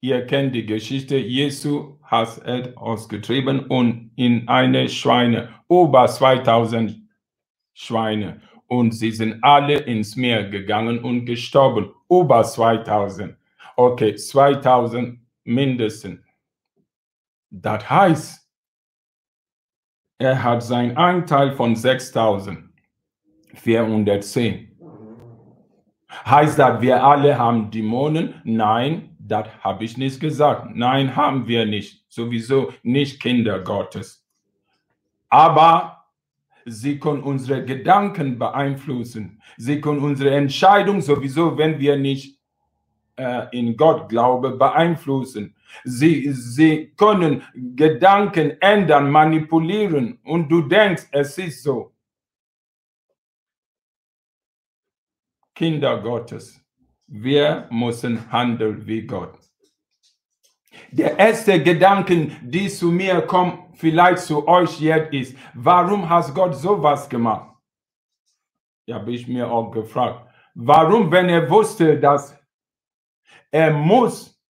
ihr 0.00 0.24
kennt 0.26 0.54
die 0.54 0.66
Geschichte, 0.66 1.16
Jesu 1.16 1.98
hat 2.02 2.38
es 2.46 2.76
ausgetrieben 2.76 3.66
und 3.66 4.12
in 4.16 4.46
eine 4.48 4.88
Schweine, 4.88 5.48
über 5.68 6.06
2000 6.06 7.02
Schweine. 7.74 8.42
Und 8.66 8.92
sie 8.92 9.10
sind 9.10 9.42
alle 9.42 9.78
ins 9.78 10.14
Meer 10.14 10.48
gegangen 10.50 11.02
und 11.02 11.24
gestorben. 11.24 11.90
Über 12.10 12.44
2000. 12.44 13.34
Okay, 13.76 14.14
2000 14.14 15.20
mindestens. 15.44 16.20
Das 17.50 17.88
heißt, 17.88 18.46
er 20.18 20.42
hat 20.42 20.62
seinen 20.62 20.94
Anteil 20.96 21.52
von 21.52 21.76
6410. 21.76 24.67
Heißt 26.26 26.58
das, 26.58 26.80
wir 26.80 27.04
alle 27.04 27.38
haben 27.38 27.70
Dämonen? 27.70 28.34
Nein, 28.44 29.16
das 29.18 29.48
habe 29.60 29.84
ich 29.84 29.96
nicht 29.96 30.20
gesagt. 30.20 30.74
Nein, 30.74 31.14
haben 31.16 31.46
wir 31.46 31.66
nicht. 31.66 32.04
Sowieso 32.08 32.72
nicht 32.82 33.20
Kinder 33.20 33.60
Gottes. 33.60 34.26
Aber 35.28 36.04
sie 36.64 36.98
können 36.98 37.22
unsere 37.22 37.64
Gedanken 37.64 38.38
beeinflussen. 38.38 39.40
Sie 39.56 39.80
können 39.80 40.00
unsere 40.00 40.34
Entscheidung 40.34 41.00
sowieso, 41.00 41.56
wenn 41.58 41.78
wir 41.78 41.96
nicht 41.96 42.38
äh, 43.16 43.46
in 43.52 43.76
Gott 43.76 44.08
glauben, 44.08 44.58
beeinflussen. 44.58 45.54
Sie, 45.84 46.32
sie 46.32 46.92
können 46.96 47.42
Gedanken 47.54 48.52
ändern, 48.60 49.10
manipulieren 49.10 50.18
und 50.24 50.48
du 50.48 50.62
denkst, 50.62 51.08
es 51.12 51.36
ist 51.38 51.62
so. 51.62 51.92
Kinder 55.58 56.00
Gottes, 56.00 56.64
wir 57.08 57.66
müssen 57.68 58.30
handeln 58.30 58.86
wie 58.86 59.04
Gott. 59.04 59.34
Der 60.92 61.18
erste 61.18 61.60
Gedanke, 61.60 62.30
die 62.42 62.68
zu 62.68 62.92
mir 62.92 63.22
kommt, 63.22 63.76
vielleicht 63.76 64.18
zu 64.18 64.46
euch 64.46 64.80
jetzt 64.80 65.12
ist, 65.12 65.36
warum 65.54 66.08
hat 66.08 66.32
Gott 66.32 66.54
sowas 66.54 67.08
gemacht? 67.08 67.56
Ja, 68.86 69.00
habe 69.00 69.10
ich 69.10 69.26
mir 69.26 69.50
auch 69.50 69.72
gefragt. 69.72 70.30
Warum, 70.54 71.10
wenn 71.10 71.28
er 71.28 71.50
wusste, 71.50 71.98
dass 71.98 72.38
er 73.50 73.72
muss 73.72 74.40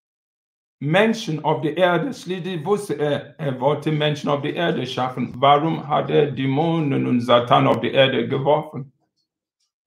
Menschen 0.78 1.42
auf 1.42 1.62
der 1.62 1.74
Erde, 1.74 2.12
schließlich 2.12 2.62
wusste 2.66 2.98
er, 2.98 3.34
er 3.40 3.58
wollte 3.58 3.90
Menschen 3.90 4.28
auf 4.28 4.42
der 4.42 4.54
Erde 4.54 4.86
schaffen. 4.86 5.32
Warum 5.38 5.88
hat 5.88 6.10
er 6.10 6.32
Dämonen 6.32 7.06
und 7.06 7.22
Satan 7.22 7.66
auf 7.66 7.80
die 7.80 7.92
Erde 7.92 8.28
geworfen? 8.28 8.92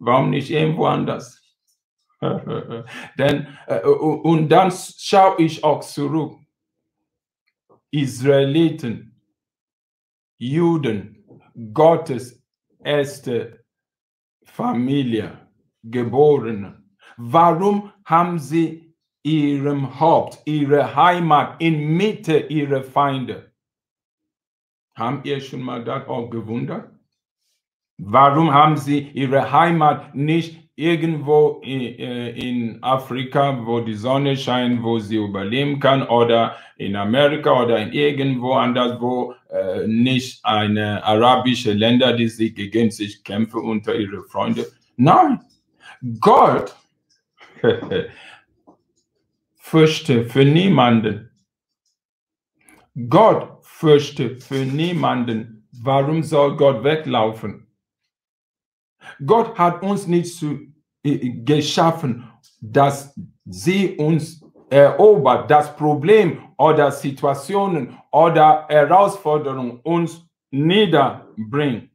Warum 0.03 0.31
nicht 0.31 0.49
irgendwo 0.49 0.85
anders? 0.85 1.39
Denn, 3.19 3.47
äh, 3.67 3.81
und 3.85 4.49
dann 4.49 4.71
schaue 4.71 5.35
ich 5.43 5.63
auch 5.63 5.81
zurück. 5.81 6.37
Israeliten, 7.91 9.21
Juden, 10.39 11.23
Gottes 11.71 12.43
erste 12.83 13.63
Familie, 14.43 15.47
geboren. 15.83 16.95
Warum 17.17 17.91
haben 18.05 18.39
sie 18.39 18.95
ihrem 19.21 19.99
Haupt, 19.99 20.41
ihre 20.45 20.95
Heimat 20.95 21.61
inmitten 21.61 22.49
ihrer 22.49 22.83
Feinde? 22.83 23.51
Haben 24.95 25.21
ihr 25.25 25.39
schon 25.41 25.61
mal 25.61 25.83
das 25.83 26.07
auch 26.07 26.29
gewundert? 26.29 26.90
Warum 28.03 28.51
haben 28.51 28.77
sie 28.77 29.09
ihre 29.13 29.51
Heimat 29.51 30.15
nicht 30.15 30.57
irgendwo 30.75 31.61
in 31.63 32.79
Afrika, 32.81 33.63
wo 33.63 33.79
die 33.81 33.93
Sonne 33.93 34.35
scheint, 34.35 34.81
wo 34.81 34.97
sie 34.97 35.17
überleben 35.17 35.79
kann, 35.79 36.07
oder 36.07 36.55
in 36.77 36.95
Amerika 36.95 37.61
oder 37.61 37.77
in 37.77 37.91
irgendwo 37.93 38.53
anders, 38.53 38.99
wo 38.99 39.35
äh, 39.51 39.85
nicht 39.85 40.43
eine 40.43 41.03
arabische 41.03 41.73
Länder, 41.73 42.13
die 42.13 42.27
sich 42.27 42.55
gegen 42.55 42.89
sich 42.89 43.23
kämpfen 43.23 43.61
unter 43.61 43.93
ihre 43.93 44.23
Freunde? 44.23 44.65
Nein, 44.97 45.39
Gott 46.19 46.75
fürchte 49.57 50.25
für 50.25 50.43
niemanden. 50.43 51.29
Gott 53.09 53.59
fürchte 53.61 54.37
für 54.37 54.65
niemanden. 54.65 55.67
Warum 55.83 56.23
soll 56.23 56.57
Gott 56.57 56.83
weglaufen? 56.83 57.67
Gott 59.25 59.57
hat 59.57 59.81
uns 59.83 60.07
nicht 60.07 60.35
zu, 60.35 60.59
äh, 61.03 61.29
geschaffen, 61.43 62.29
dass 62.59 63.13
sie 63.45 63.97
uns 63.97 64.43
erobert, 64.69 65.49
das 65.51 65.75
Problem 65.75 66.53
oder 66.57 66.91
Situationen 66.91 67.97
oder 68.11 68.67
Herausforderungen 68.69 69.79
uns 69.83 70.25
niederbringt. 70.51 71.89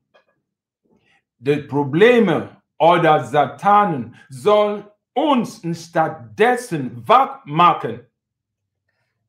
Die 1.38 1.56
Probleme 1.56 2.62
oder 2.78 3.24
Satanen 3.24 4.14
sollen 4.28 4.84
uns 5.14 5.62
stattdessen 5.74 7.02
wach 7.06 7.44
machen. 7.44 8.00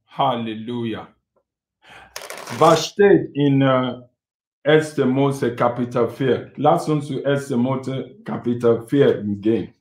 Halleluja. 0.07 1.07
Was 2.57 2.87
steht 2.87 3.29
in 3.35 3.61
äh, 3.61 4.01
1. 4.67 4.97
Mose 5.05 5.55
Kapitel 5.55 6.09
4. 6.09 6.51
Lass 6.57 6.89
uns 6.89 7.07
zu 7.07 7.23
1. 7.23 7.51
Mose 7.51 8.17
Kapitel 8.25 8.85
4 8.85 9.23
gehen. 9.39 9.73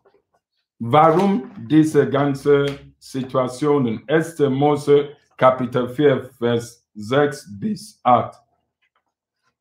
Warum 0.79 1.51
diese 1.69 2.09
ganze 2.09 2.67
Situationen? 2.97 4.05
1. 4.07 4.39
Mose 4.49 5.09
Kapitel 5.37 5.89
4, 5.89 6.31
Vers 6.39 6.89
6 6.95 7.59
bis 7.59 8.01
8. 8.05 8.41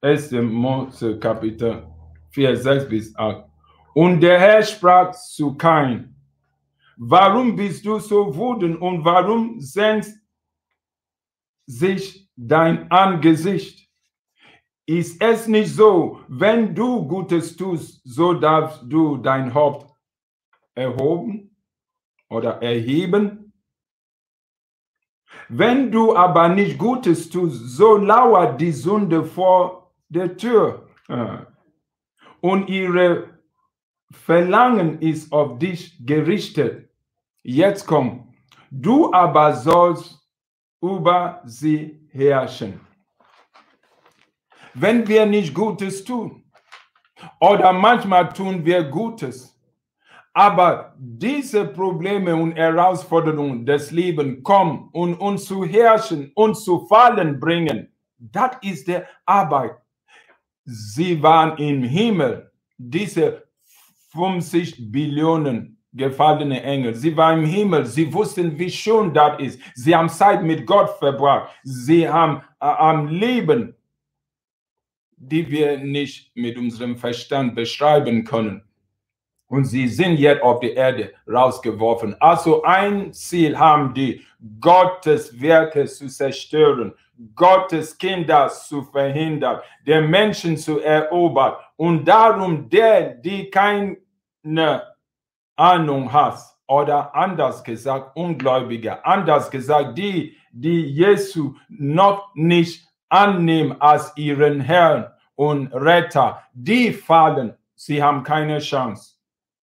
1. 0.02 0.32
Mose 0.44 1.18
Kapitel 1.18 1.88
4, 2.30 2.58
6 2.58 2.88
bis 2.88 3.16
8. 3.16 3.50
Und 3.96 4.22
der 4.22 4.40
Herr 4.40 4.62
sprach 4.62 5.12
zu 5.12 5.56
Kain, 5.56 6.16
warum 6.98 7.56
bist 7.56 7.84
du 7.84 7.98
so 7.98 8.32
wütend 8.36 8.80
und 8.80 9.04
warum 9.04 9.60
senkt 9.60 10.10
sich 11.66 12.30
dein 12.36 12.92
Angesicht? 12.92 13.85
Ist 14.86 15.22
es 15.22 15.48
nicht 15.48 15.74
so, 15.74 16.20
wenn 16.28 16.76
du 16.76 17.08
Gutes 17.08 17.56
tust, 17.56 18.02
so 18.04 18.34
darfst 18.34 18.84
du 18.86 19.18
dein 19.18 19.54
Haupt 19.54 19.92
erhoben 20.76 21.56
oder 22.30 22.62
erheben? 22.62 23.54
Wenn 25.50 25.92
du 25.92 26.16
aber 26.16 26.50
nicht 26.50 26.78
Gutes 26.78 27.30
tust, 27.30 27.78
so 27.78 27.98
lauert 27.98 28.62
die 28.62 28.72
Sünde 28.72 29.24
vor 29.24 29.94
der 30.08 30.38
Tür. 30.38 30.88
Und 32.42 32.70
ihre 32.70 33.40
Verlangen 34.12 35.02
ist 35.02 35.32
auf 35.32 35.58
dich 35.58 36.06
gerichtet. 36.06 36.90
Jetzt 37.42 37.86
komm, 37.86 38.26
Du 38.78 39.14
aber 39.14 39.54
sollst 39.54 40.20
über 40.82 41.42
sie 41.46 42.10
herrschen. 42.12 42.85
Wenn 44.78 45.08
wir 45.08 45.26
nicht 45.26 45.54
Gutes 45.54 46.04
tun, 46.04 46.44
oder 47.40 47.72
manchmal 47.72 48.28
tun 48.34 48.66
wir 48.66 48.84
Gutes, 48.84 49.58
aber 50.34 50.94
diese 50.98 51.64
Probleme 51.64 52.36
und 52.36 52.58
Herausforderungen 52.58 53.66
des 53.66 53.92
Lebens 53.92 54.44
kommen 54.44 54.90
und 54.92 55.16
uns 55.16 55.46
zu 55.46 55.64
herrschen, 55.64 56.30
uns 56.36 56.66
zu 56.66 56.86
fallen 56.88 57.40
bringen, 57.40 57.88
das 58.18 58.58
ist 58.62 58.90
der 58.90 59.08
Arbeit. 59.26 59.78
Sie 60.66 61.24
waren 61.24 61.58
im 61.58 61.82
Himmel, 61.84 62.52
diese 62.78 63.44
50 64.12 64.92
Billionen 64.92 65.82
gefallene 65.94 66.62
Engel. 66.62 66.94
Sie 66.96 67.16
waren 67.16 67.44
im 67.44 67.46
Himmel, 67.46 67.86
sie 67.86 68.14
wussten, 68.14 68.60
wie 68.60 68.70
schön 68.70 69.14
das 69.14 69.40
ist. 69.40 69.62
Sie 69.74 69.96
haben 69.96 70.10
Zeit 70.10 70.44
mit 70.44 70.66
Gott 70.66 70.90
verbracht. 71.00 71.50
Sie 71.64 72.10
haben 72.10 72.42
äh, 72.60 72.66
am 72.66 73.08
Leben 73.08 73.74
die 75.18 75.50
wir 75.50 75.78
nicht 75.78 76.36
mit 76.36 76.58
unserem 76.58 76.98
Verstand 76.98 77.56
beschreiben 77.56 78.24
können. 78.24 78.64
Und 79.48 79.66
sie 79.66 79.88
sind 79.88 80.18
jetzt 80.18 80.42
auf 80.42 80.60
die 80.60 80.74
Erde 80.74 81.14
rausgeworfen. 81.28 82.16
Also 82.20 82.64
ein 82.64 83.14
Ziel 83.14 83.58
haben 83.58 83.94
die, 83.94 84.22
Gottes 84.60 85.40
Werke 85.40 85.86
zu 85.86 86.08
zerstören, 86.08 86.94
Gottes 87.36 87.98
Kinder 87.98 88.48
zu 88.50 88.84
verhindern, 88.84 89.60
den 89.88 90.10
Menschen 90.10 90.58
zu 90.58 90.80
erobern. 90.80 91.54
Und 91.78 92.06
darum 92.06 92.70
der, 92.70 93.16
die 93.16 93.50
keine 93.50 93.98
Ahnung 95.56 96.12
hat, 96.12 96.40
oder 96.68 97.14
anders 97.16 97.64
gesagt, 97.64 98.16
Ungläubige, 98.16 99.06
anders 99.06 99.52
gesagt, 99.52 99.98
die, 99.98 100.36
die 100.52 100.82
Jesu 100.82 101.56
noch 101.70 102.34
nicht 102.34 102.85
annehmen 103.10 103.80
als 103.82 104.12
ihren 104.16 104.62
Herrn 104.62 105.08
und 105.36 105.74
Retter, 105.74 106.42
die 106.54 106.92
fallen, 106.92 107.54
sie 107.76 108.02
haben 108.02 108.24
keine 108.24 108.60
Chance. 108.60 109.16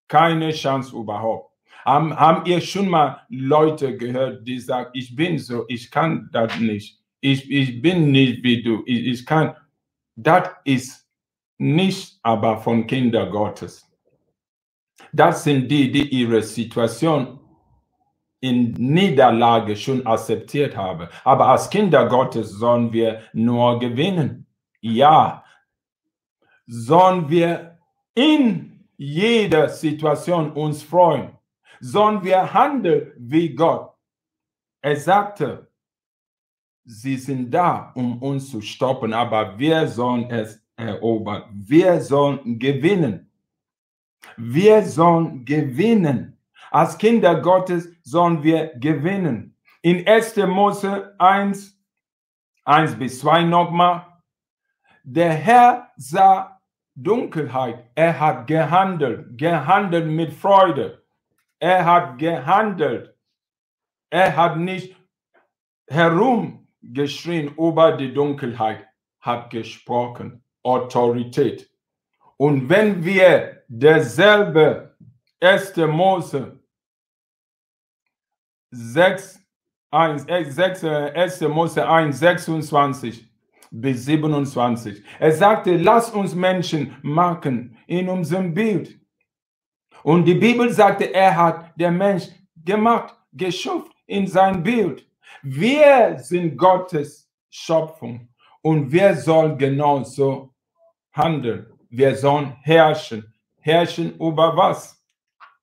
Keine 0.08 0.52
Chance 0.52 0.94
überhaupt. 0.94 1.52
Haben, 1.84 2.18
haben 2.18 2.46
ihr 2.46 2.60
schon 2.60 2.88
mal 2.88 3.22
Leute 3.28 3.96
gehört, 3.96 4.46
die 4.46 4.58
sagen, 4.58 4.90
ich 4.92 5.16
bin 5.16 5.38
so, 5.38 5.64
ich 5.68 5.90
kann 5.90 6.28
das 6.32 6.58
nicht. 6.60 7.00
Ich, 7.20 7.50
ich 7.50 7.80
bin 7.80 8.12
nicht 8.12 8.42
wie 8.42 8.62
du. 8.62 8.82
Ich, 8.86 9.06
ich 9.06 9.26
kann. 9.26 9.56
Das 10.14 10.50
ist 10.64 11.08
nicht 11.58 12.18
aber 12.22 12.58
von 12.58 12.86
Kinder 12.86 13.26
Gottes. 13.30 13.88
Das 15.12 15.44
sind 15.44 15.68
die, 15.68 15.90
die 15.90 16.08
ihre 16.08 16.42
Situation 16.42 17.38
in 18.42 18.72
Niederlage 18.72 19.76
schon 19.76 20.04
akzeptiert 20.04 20.76
haben. 20.76 21.08
Aber 21.22 21.46
als 21.46 21.70
Kinder 21.70 22.08
Gottes 22.08 22.50
sollen 22.50 22.92
wir 22.92 23.22
nur 23.32 23.78
gewinnen. 23.78 24.46
Ja, 24.80 25.44
sollen 26.66 27.30
wir 27.30 27.78
in 28.14 28.84
jeder 28.96 29.68
Situation 29.68 30.52
uns 30.52 30.82
freuen. 30.82 31.30
Sollen 31.80 32.22
wir 32.24 32.52
handeln 32.52 33.12
wie 33.16 33.54
Gott. 33.54 33.94
Er 34.80 34.96
sagte, 34.96 35.68
sie 36.84 37.16
sind 37.16 37.52
da, 37.52 37.92
um 37.94 38.20
uns 38.20 38.50
zu 38.50 38.60
stoppen, 38.60 39.12
aber 39.12 39.56
wir 39.56 39.86
sollen 39.86 40.28
es 40.30 40.60
erobern. 40.76 41.44
Wir 41.52 42.00
sollen 42.00 42.58
gewinnen. 42.58 43.30
Wir 44.36 44.82
sollen 44.82 45.44
gewinnen. 45.44 46.31
Als 46.72 46.96
Kinder 46.96 47.38
Gottes 47.42 47.86
sollen 48.02 48.42
wir 48.42 48.68
gewinnen. 48.76 49.54
In 49.82 50.06
1. 50.06 50.36
Mose 50.36 51.14
1, 51.18 51.78
1 52.64 52.98
bis 52.98 53.20
2 53.20 53.42
nochmal. 53.42 54.06
Der 55.02 55.34
Herr 55.34 55.92
sah 55.98 56.62
Dunkelheit. 56.94 57.90
Er 57.94 58.18
hat 58.18 58.46
gehandelt, 58.46 59.36
gehandelt 59.36 60.06
mit 60.06 60.32
Freude. 60.32 61.04
Er 61.58 61.84
hat 61.84 62.16
gehandelt. 62.16 63.14
Er 64.08 64.34
hat 64.34 64.56
nicht 64.56 64.96
herumgeschrien 65.88 67.54
über 67.56 67.98
die 67.98 68.14
Dunkelheit, 68.14 68.88
hat 69.20 69.50
gesprochen. 69.50 70.42
Autorität. 70.62 71.70
Und 72.38 72.70
wenn 72.70 73.04
wir 73.04 73.62
derselbe 73.68 74.96
1. 75.40 75.76
Mose 75.76 76.61
6, 78.72 79.38
1, 79.90 80.24
6, 80.26 80.84
1. 80.84 81.40
Mose 81.42 81.86
1, 81.86 82.18
26 82.18 83.28
bis 83.70 84.04
27. 84.06 85.02
Er 85.18 85.32
sagte, 85.32 85.76
lass 85.76 86.10
uns 86.10 86.34
Menschen 86.34 86.96
machen 87.02 87.76
in 87.86 88.08
unserem 88.08 88.52
Bild. 88.54 88.98
Und 90.02 90.24
die 90.24 90.34
Bibel 90.34 90.72
sagte, 90.72 91.12
er 91.14 91.36
hat 91.36 91.78
der 91.78 91.90
Mensch 91.90 92.28
gemacht, 92.56 93.14
geschöpft 93.32 93.92
in 94.06 94.26
sein 94.26 94.62
Bild. 94.62 95.06
Wir 95.42 96.18
sind 96.18 96.56
Gottes 96.56 97.28
Schöpfung 97.50 98.28
und 98.62 98.90
wir 98.90 99.14
sollen 99.16 99.58
genauso 99.58 100.54
handeln. 101.12 101.66
Wir 101.90 102.14
sollen 102.16 102.56
herrschen. 102.62 103.32
Herrschen 103.60 104.14
über 104.16 104.56
was? 104.56 105.01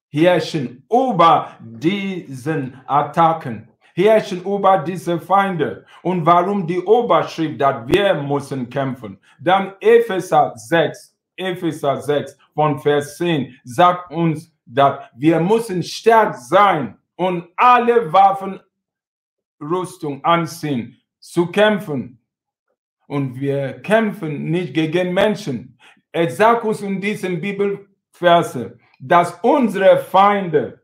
Herrschen 0.10 0.84
über 0.90 1.58
diesen 1.60 2.80
Attacken, 2.88 3.70
herrschen 3.94 4.44
über 4.44 4.80
diese 4.80 5.20
Feinde. 5.20 5.86
Und 6.02 6.26
warum 6.26 6.66
die 6.66 6.82
Oberschrift, 6.82 7.62
dass 7.62 7.88
wir 7.88 8.16
müssen 8.16 8.70
kämpfen? 8.70 9.20
Dann 9.40 9.74
Epheser 9.80 10.54
6, 10.56 11.16
Epheser 11.36 12.02
6 12.02 12.38
von 12.54 12.80
Vers 12.80 13.18
10 13.18 13.60
sagt 13.64 14.12
uns, 14.12 14.52
dass 14.66 15.00
wir 15.16 15.40
müssen 15.40 15.84
stark 15.84 16.36
sein 16.36 16.98
und 17.16 17.48
alle 17.56 18.12
Waffenrüstung 18.12 20.24
anziehen, 20.24 20.98
zu 21.20 21.48
kämpfen. 21.48 22.20
Und 23.08 23.40
wir 23.40 23.82
kämpfen 23.82 24.52
nicht 24.52 24.74
gegen 24.74 25.14
Menschen. 25.14 25.78
Es 26.12 26.38
sagt 26.38 26.64
uns 26.64 26.82
in 26.82 27.02
diesem 27.02 27.42
Bibelverse, 27.42 28.78
dass 29.00 29.40
unsere 29.42 29.98
Feinde 29.98 30.84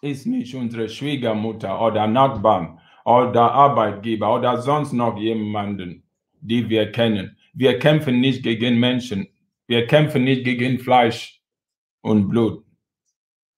ist 0.00 0.26
nicht 0.26 0.54
unsere 0.54 0.88
Schwiegermutter 0.88 1.80
oder 1.80 2.06
Nachbarn 2.06 2.80
oder 3.04 3.52
Arbeitgeber 3.52 4.34
oder 4.34 4.60
sonst 4.60 4.92
noch 4.92 5.18
jemanden, 5.18 6.02
die 6.40 6.68
wir 6.68 6.90
kennen. 6.90 7.36
Wir 7.52 7.78
kämpfen 7.78 8.20
nicht 8.20 8.42
gegen 8.42 8.78
Menschen. 8.78 9.28
Wir 9.66 9.86
kämpfen 9.86 10.24
nicht 10.24 10.44
gegen 10.44 10.78
Fleisch 10.78 11.42
und 12.00 12.28
Blut, 12.28 12.64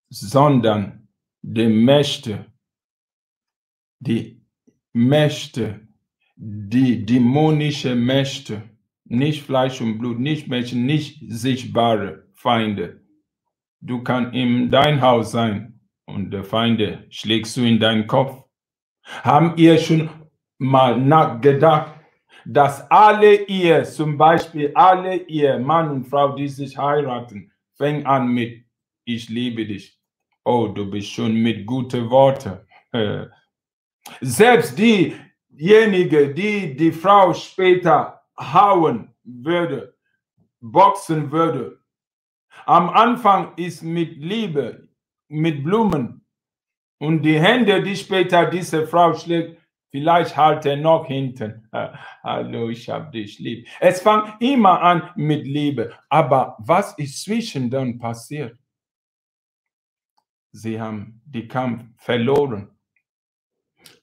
sondern 0.09 1.09
die 1.43 1.69
Mächte, 1.69 2.47
die 4.01 4.43
Mächte, 4.93 5.87
die 6.37 7.05
dämonische 7.05 7.95
Mächte, 7.95 8.62
nicht 9.05 9.43
Fleisch 9.43 9.81
und 9.81 9.99
Blut, 9.99 10.19
nicht 10.19 10.49
Menschen, 10.49 10.87
nicht 10.87 11.23
sichtbare 11.29 12.27
Feinde. 12.33 13.01
Du 13.81 14.03
kannst 14.03 14.35
in 14.35 14.71
dein 14.71 15.01
Haus 15.01 15.33
sein 15.33 15.81
und 16.05 16.31
der 16.31 16.45
Feinde 16.45 17.07
schlägst 17.09 17.57
du 17.57 17.62
in 17.62 17.81
deinen 17.81 18.07
Kopf. 18.07 18.45
Haben 19.05 19.55
ihr 19.57 19.79
schon 19.79 20.11
mal 20.59 21.01
nachgedacht, 21.01 21.95
dass 22.45 22.90
alle 22.90 23.47
ihr, 23.47 23.85
zum 23.85 24.19
Beispiel 24.19 24.71
alle 24.75 25.16
ihr, 25.16 25.59
Mann 25.59 25.90
und 25.90 26.05
Frau, 26.05 26.35
die 26.35 26.49
sich 26.49 26.77
heiraten, 26.77 27.51
fängt 27.75 28.07
an 28.07 28.29
mit, 28.29 28.64
ich 29.05 29.29
liebe 29.31 29.66
dich. 29.66 29.99
Oh, 30.45 30.69
du 30.69 30.90
bist 30.90 31.11
schon 31.11 31.35
mit 31.35 31.66
guten 31.66 32.11
Worten. 32.11 32.59
Selbst 34.21 34.79
diejenige, 34.79 36.35
die 36.35 36.77
die 36.77 36.93
Frau 36.93 37.33
später 37.33 38.21
hauen 38.38 39.14
würde, 39.23 39.95
boxen 40.61 41.31
würde, 41.31 41.80
am 42.67 42.91
Anfang 42.91 43.55
ist 43.57 43.83
mit 43.83 44.19
Liebe, 44.19 44.89
mit 45.29 45.65
Blumen. 45.65 46.25
Und 46.99 47.23
die 47.23 47.41
Hände, 47.41 47.83
die 47.83 47.97
später 47.97 48.47
diese 48.47 48.87
Frau 48.87 49.15
schlägt, 49.15 49.59
vielleicht 49.91 50.37
halt 50.37 50.67
er 50.67 50.77
noch 50.77 51.07
hinten. 51.07 51.69
Hallo, 52.23 52.69
ich 52.69 52.89
hab 52.89 53.13
dich 53.13 53.39
lieb. 53.39 53.67
Es 53.81 54.03
fängt 54.03 54.41
immer 54.41 54.81
an 54.81 55.11
mit 55.17 55.47
Liebe. 55.47 55.93
Aber 56.09 56.57
was 56.59 56.97
ist 56.99 57.25
zwischen 57.25 57.71
dann 57.71 57.99
passiert? 57.99 58.59
Sie 60.53 60.81
haben 60.81 61.21
die 61.25 61.49
Kampf 61.49 61.85
verloren. 61.97 62.71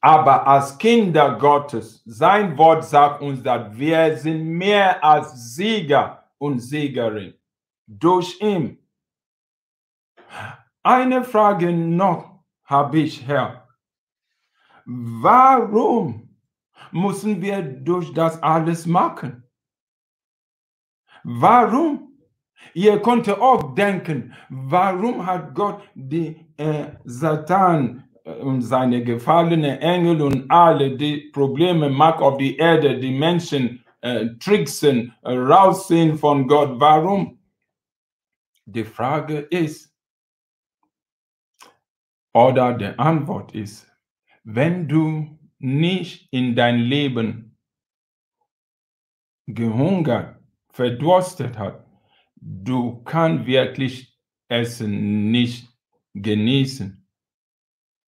Aber 0.01 0.47
als 0.47 0.77
Kinder 0.77 1.37
Gottes, 1.37 2.01
sein 2.05 2.57
Wort 2.57 2.83
sagt 2.83 3.21
uns, 3.21 3.43
dass 3.43 3.77
wir 3.77 4.17
sind 4.17 4.43
mehr 4.43 5.03
als 5.03 5.55
Sieger 5.55 6.31
und 6.39 6.59
Siegerin 6.59 7.37
durch 7.87 8.39
ihn. 8.41 8.77
Eine 10.83 11.23
Frage 11.23 11.71
noch 11.71 12.43
habe 12.63 12.99
ich, 12.99 13.25
Herr. 13.25 13.67
Warum 14.85 16.37
müssen 16.91 17.41
wir 17.41 17.61
durch 17.61 18.13
das 18.13 18.41
alles 18.43 18.85
machen? 18.85 19.43
Warum? 21.23 22.07
Ihr 22.73 23.01
könnt 23.01 23.29
auch 23.29 23.75
denken, 23.75 24.33
warum 24.49 25.25
hat 25.25 25.53
Gott 25.53 25.81
die 25.93 26.47
äh, 26.57 26.85
Satan 27.05 28.03
äh, 28.23 28.33
und 28.35 28.61
seine 28.61 29.03
gefallenen 29.03 29.79
Engel 29.79 30.21
und 30.21 30.49
alle 30.49 30.95
die 30.95 31.29
Probleme 31.33 31.89
macht 31.89 32.21
auf 32.21 32.37
die 32.37 32.57
Erde, 32.57 32.99
die 32.99 33.11
Menschen 33.11 33.83
äh, 34.01 34.27
tricksen, 34.39 35.13
äh, 35.23 35.33
rausziehen 35.33 36.17
von 36.17 36.47
Gott? 36.47 36.79
Warum? 36.79 37.36
Die 38.69 38.83
Frage 38.83 39.37
ist, 39.37 39.95
oder 42.33 42.73
die 42.77 42.99
Antwort 42.99 43.55
ist, 43.55 43.89
wenn 44.43 44.89
du 44.89 45.39
nicht 45.57 46.27
in 46.31 46.53
dein 46.53 46.79
Leben 46.79 47.57
gehungert, 49.45 50.41
verdurstet 50.69 51.57
hast, 51.57 51.79
du 52.35 53.01
kannst 53.03 53.45
wirklich 53.45 54.19
Essen 54.49 55.31
nicht 55.31 55.69
genießen. 56.13 57.07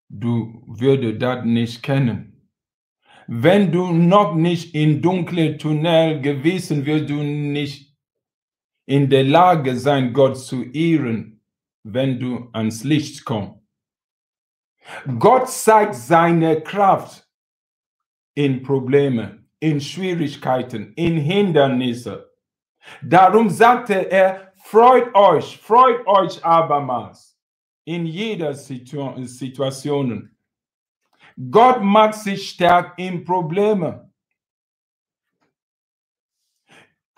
Du 0.09 0.61
würdest 0.67 1.21
das 1.21 1.45
nicht 1.45 1.83
kennen. 1.83 2.51
Wenn 3.27 3.71
du 3.71 3.93
noch 3.93 4.35
nicht 4.35 4.75
in 4.75 5.01
dunkle 5.01 5.57
Tunnel 5.57 6.19
gewesen, 6.19 6.85
wirst 6.85 7.09
du 7.09 7.23
nicht 7.23 7.88
in 8.89 9.07
der 9.07 9.23
Lage 9.23 9.75
sein, 9.75 10.13
Gott 10.13 10.35
zu 10.39 10.63
ehren, 10.63 11.39
wenn 11.83 12.19
du 12.19 12.49
ans 12.53 12.83
Licht 12.83 13.23
kommst. 13.23 13.59
Gott 15.19 15.47
zeigt 15.47 15.93
seine 15.93 16.61
Kraft 16.61 17.27
in 18.33 18.63
Probleme, 18.63 19.45
in 19.59 19.79
Schwierigkeiten, 19.79 20.93
in 20.95 21.17
Hindernisse. 21.17 22.31
Darum 23.03 23.51
sagte 23.51 24.09
er, 24.11 24.53
freut 24.63 25.13
euch, 25.13 25.59
freut 25.59 26.07
euch 26.07 26.43
abermals 26.43 27.37
in 27.85 28.07
jeder 28.07 28.55
Situ 28.55 29.23
Situation. 29.25 30.35
Gott 31.51 31.83
macht 31.83 32.15
sich 32.15 32.49
stark 32.49 32.97
in 32.97 33.23
Probleme. 33.23 34.08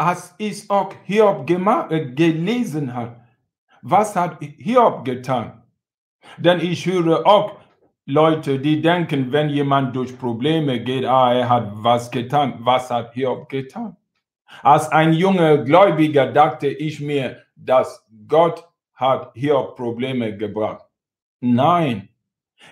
Als 0.01 0.33
ich 0.39 0.67
auch 0.67 0.95
Hiob 1.03 1.45
gelesen 1.45 2.91
hat, 2.95 3.21
was 3.83 4.15
hat 4.15 4.39
Hiob 4.41 5.05
getan? 5.05 5.61
Denn 6.37 6.59
ich 6.59 6.87
höre 6.87 7.23
auch 7.27 7.57
Leute, 8.07 8.57
die 8.57 8.81
denken, 8.81 9.31
wenn 9.31 9.49
jemand 9.49 9.95
durch 9.95 10.17
Probleme 10.17 10.79
geht, 10.79 11.05
ah, 11.05 11.35
er 11.35 11.47
hat 11.47 11.69
was 11.73 12.09
getan. 12.09 12.55
Was 12.61 12.89
hat 12.89 13.13
Hiob 13.13 13.47
getan? 13.47 13.95
Als 14.63 14.89
ein 14.89 15.13
junger 15.13 15.59
Gläubiger 15.59 16.25
dachte 16.25 16.67
ich 16.67 16.99
mir, 16.99 17.43
dass 17.55 18.03
Gott 18.27 18.67
hat 18.95 19.31
Hiob 19.35 19.75
Probleme 19.75 20.35
gebracht. 20.35 20.83
Nein, 21.41 22.09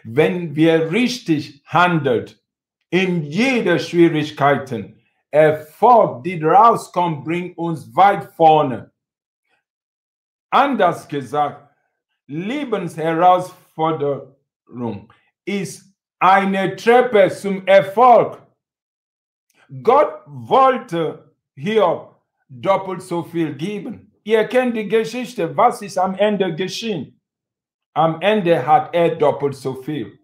wenn 0.03 0.55
wir 0.55 0.91
richtig 0.91 1.61
handelt, 1.67 2.41
in 2.89 3.21
jeder 3.21 3.77
Schwierigkeiten, 3.77 4.98
Erfolg, 5.31 6.23
die 6.23 6.41
rauskommt, 6.41 7.23
bringt 7.23 7.55
uns 7.57 7.95
weit 7.95 8.25
vorne. 8.33 8.91
Anders 10.49 11.07
gesagt, 11.07 11.69
Lebensherausforderung 12.27 15.13
ist 15.45 15.95
eine 16.19 16.75
Treppe 16.75 17.29
zum 17.29 17.65
Erfolg. 17.67 18.41
Gott 19.83 20.23
wollte 20.25 21.35
hier 21.55 22.15
doppelt 22.49 23.03
so 23.03 23.23
viel 23.23 23.55
geben. 23.55 24.11
Ihr 24.23 24.47
kennt 24.47 24.75
die 24.75 24.87
Geschichte. 24.87 25.55
Was 25.55 25.81
ist 25.81 25.97
am 25.97 26.15
Ende 26.15 26.55
geschehen? 26.55 27.21
Am 27.93 28.21
Ende 28.21 28.65
hat 28.65 28.93
er 28.93 29.15
doppelt 29.15 29.55
so 29.55 29.75
viel. 29.75 30.18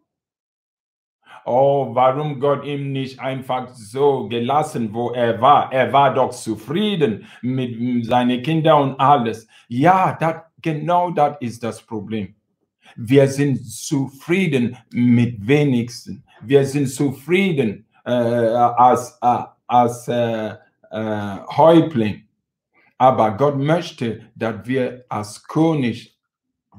Oh, 1.46 1.94
warum 1.94 2.40
Gott 2.40 2.66
ihm 2.66 2.92
nicht 2.92 3.20
einfach 3.20 3.70
so 3.70 4.28
gelassen, 4.28 4.92
wo 4.92 5.12
er 5.12 5.40
war? 5.40 5.72
Er 5.72 5.94
war 5.94 6.12
doch 6.14 6.32
zufrieden 6.32 7.26
mit 7.44 8.06
seinen 8.06 8.42
Kindern 8.42 8.82
und 8.82 9.00
alles. 9.00 9.48
Ja, 9.68 10.18
dat, 10.20 10.46
genau 10.62 11.12
das 11.12 11.38
ist 11.42 11.64
das 11.64 11.82
Problem. 11.82 12.34
Wir 12.96 13.28
sind 13.28 13.64
zufrieden 13.64 14.76
mit 14.92 15.46
wenigsten. 15.46 16.24
Wir 16.42 16.66
sind 16.66 16.88
zufrieden 16.88 17.86
äh, 18.06 18.10
als, 18.10 19.18
äh, 19.22 19.44
als 19.68 20.08
äh, 20.08 20.56
äh, 20.92 21.38
Häuptling. 21.58 22.28
Aber 22.98 23.38
Gott 23.38 23.58
möchte, 23.58 24.22
dass 24.36 24.66
wir 24.66 25.06
als 25.10 25.44
König 25.44 26.18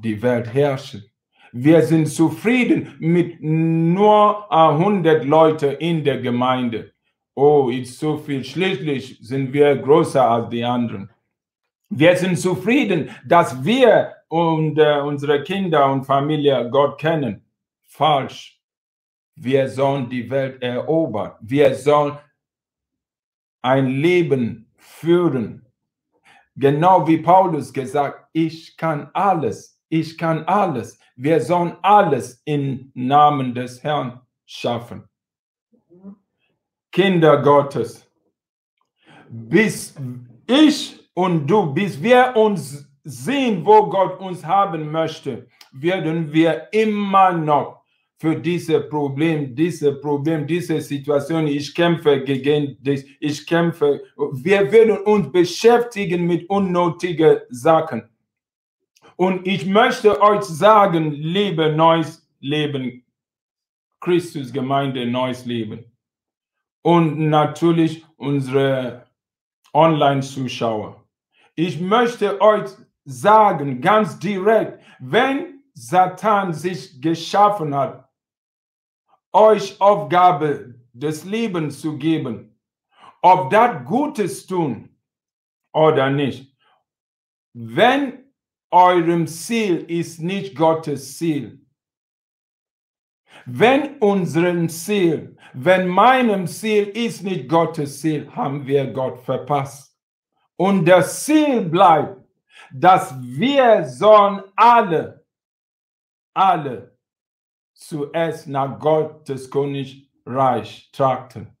die 0.03 0.21
Welt 0.21 0.53
herrschen. 0.53 1.05
Wir 1.51 1.81
sind 1.81 2.07
zufrieden 2.07 2.95
mit 2.99 3.41
nur 3.41 4.51
100 4.51 5.25
Leute 5.25 5.67
in 5.67 6.03
der 6.03 6.19
Gemeinde. 6.19 6.91
Oh, 7.35 7.69
ist 7.69 7.99
so 7.99 8.17
viel. 8.17 8.43
Schließlich 8.43 9.19
sind 9.21 9.53
wir 9.53 9.75
größer 9.75 10.27
als 10.29 10.49
die 10.49 10.63
anderen. 10.63 11.09
Wir 11.89 12.15
sind 12.17 12.37
zufrieden, 12.37 13.09
dass 13.25 13.63
wir 13.63 14.13
und 14.27 14.77
äh, 14.77 14.99
unsere 14.99 15.43
Kinder 15.43 15.91
und 15.91 16.03
Familie 16.03 16.69
Gott 16.69 16.99
kennen. 16.99 17.45
Falsch. 17.83 18.59
Wir 19.35 19.69
sollen 19.69 20.09
die 20.09 20.29
Welt 20.29 20.61
erobern. 20.61 21.33
Wir 21.41 21.73
sollen 21.75 22.17
ein 23.61 23.87
Leben 23.87 24.71
führen. 24.75 25.65
Genau 26.55 27.07
wie 27.07 27.19
Paulus 27.19 27.71
gesagt, 27.71 28.27
ich 28.33 28.75
kann 28.75 29.09
alles. 29.13 29.79
Ich 29.89 30.17
kann 30.17 30.43
alles. 30.45 30.99
Wir 31.17 31.41
sollen 31.41 31.75
alles 31.81 32.41
im 32.45 32.91
Namen 32.93 33.55
des 33.55 33.83
Herrn 33.83 34.21
schaffen. 34.45 35.03
Kinder 36.91 37.41
Gottes, 37.41 38.07
bis 39.27 39.95
ich 40.47 41.09
und 41.15 41.47
du, 41.47 41.73
bis 41.73 42.01
wir 42.01 42.33
uns 42.35 42.87
sehen, 43.03 43.65
wo 43.65 43.87
Gott 43.89 44.19
uns 44.19 44.45
haben 44.45 44.91
möchte, 44.91 45.47
werden 45.71 46.31
wir 46.31 46.67
immer 46.71 47.33
noch 47.33 47.83
für 48.19 48.35
diese 48.35 48.81
Problem, 48.81 49.55
diese 49.55 49.93
Problem, 49.93 50.45
diese 50.45 50.81
Situation, 50.81 51.47
ich 51.47 51.73
kämpfe 51.73 52.23
gegen 52.23 52.77
dich, 52.83 53.17
ich 53.19 53.45
kämpfe, 53.45 54.03
wir 54.33 54.71
werden 54.71 54.97
uns 54.99 55.31
beschäftigen 55.31 56.27
mit 56.27 56.47
unnötigen 56.47 57.39
Sachen. 57.49 58.07
Und 59.17 59.47
ich 59.47 59.65
möchte 59.65 60.21
euch 60.21 60.43
sagen, 60.43 61.11
liebe 61.11 61.73
neues 61.73 62.25
Leben, 62.39 63.03
Christus 63.99 64.53
Gemeinde, 64.53 65.07
neues 65.07 65.45
Leben. 65.45 65.91
Und 66.83 67.17
natürlich 67.17 68.05
unsere 68.15 69.07
Online-Zuschauer. 69.73 71.03
Ich 71.55 71.81
möchte 71.81 72.39
euch 72.39 72.69
sagen, 73.05 73.81
ganz 73.81 74.19
direkt, 74.19 74.83
wenn 74.99 75.63
Satan 75.73 76.53
sich 76.53 77.01
geschaffen 77.01 77.73
hat, 77.73 78.07
euch 79.33 79.81
Aufgabe 79.81 80.75
des 80.93 81.25
Lebens 81.25 81.81
zu 81.81 81.97
geben, 81.97 82.55
ob 83.23 83.49
das 83.49 83.83
Gutes 83.83 84.45
tun 84.45 84.95
oder 85.73 86.11
nicht. 86.11 86.55
Wenn 87.53 88.26
eurem 88.71 89.27
Ziel 89.27 89.85
ist 89.87 90.19
nicht 90.19 90.55
Gottes 90.55 91.17
Ziel, 91.17 91.65
wenn 93.45 93.97
unserem 93.99 94.67
Ziel, 94.67 95.37
wenn 95.53 95.87
meinem 95.87 96.47
Ziel 96.47 96.87
ist 96.89 97.23
nicht 97.23 97.47
Gottes 97.47 98.01
Ziel, 98.01 98.29
haben 98.35 98.65
wir 98.67 98.91
Gott 98.91 99.19
verpasst. 99.19 99.97
Und 100.57 100.85
das 100.85 101.23
Ziel 101.23 101.61
bleibt, 101.61 102.21
dass 102.73 103.15
wir 103.21 103.85
sollen 103.85 104.43
alle, 104.55 105.25
alle 106.33 106.97
zuerst 107.73 108.47
nach 108.47 108.79
Gottes 108.79 109.49
Königreich 109.49 110.89
trachten. 110.91 111.55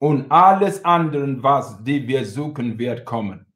Und 0.00 0.30
alles 0.30 0.84
andere, 0.84 1.42
was 1.42 1.82
die 1.82 2.06
wir 2.06 2.24
suchen, 2.24 2.78
wird 2.78 3.04
kommen. 3.04 3.47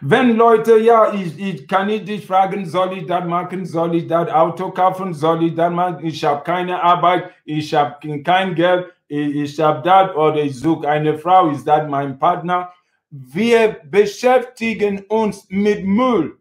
Wenn 0.00 0.36
Leute, 0.36 0.78
ja, 0.78 1.12
ich, 1.12 1.38
ich 1.38 1.66
kann 1.66 1.88
nicht 1.88 2.08
dich 2.08 2.26
fragen, 2.26 2.64
soll 2.66 2.98
ich 2.98 3.06
das 3.06 3.24
machen, 3.24 3.66
soll 3.66 3.96
ich 3.96 4.06
das 4.06 4.30
Auto 4.30 4.70
kaufen, 4.70 5.12
soll 5.12 5.42
ich 5.44 5.54
das 5.54 5.72
machen, 5.72 6.04
ich 6.04 6.24
habe 6.24 6.42
keine 6.44 6.82
Arbeit, 6.82 7.30
ich 7.44 7.74
habe 7.74 8.22
kein 8.22 8.54
Geld, 8.54 8.86
ich, 9.08 9.34
ich 9.34 9.60
habe 9.60 9.82
das 9.82 10.14
oder 10.14 10.36
ich 10.36 10.58
suche 10.58 10.88
eine 10.88 11.18
Frau, 11.18 11.50
ist 11.50 11.66
das 11.66 11.88
mein 11.88 12.18
Partner? 12.18 12.72
wir 13.10 13.76
beschäftigen 13.84 15.00
uns 15.08 15.46
mit 15.48 15.84
Müll. 15.84 16.38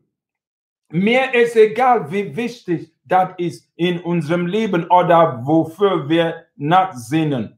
Mir 0.89 1.33
ist 1.33 1.55
egal, 1.55 2.11
wie 2.11 2.35
wichtig 2.35 2.93
das 3.05 3.29
ist 3.37 3.69
in 3.75 3.99
unserem 4.01 4.47
Leben 4.47 4.85
oder 4.89 5.41
wofür 5.45 6.07
wir 6.09 6.45
nachsinnen. 6.55 7.56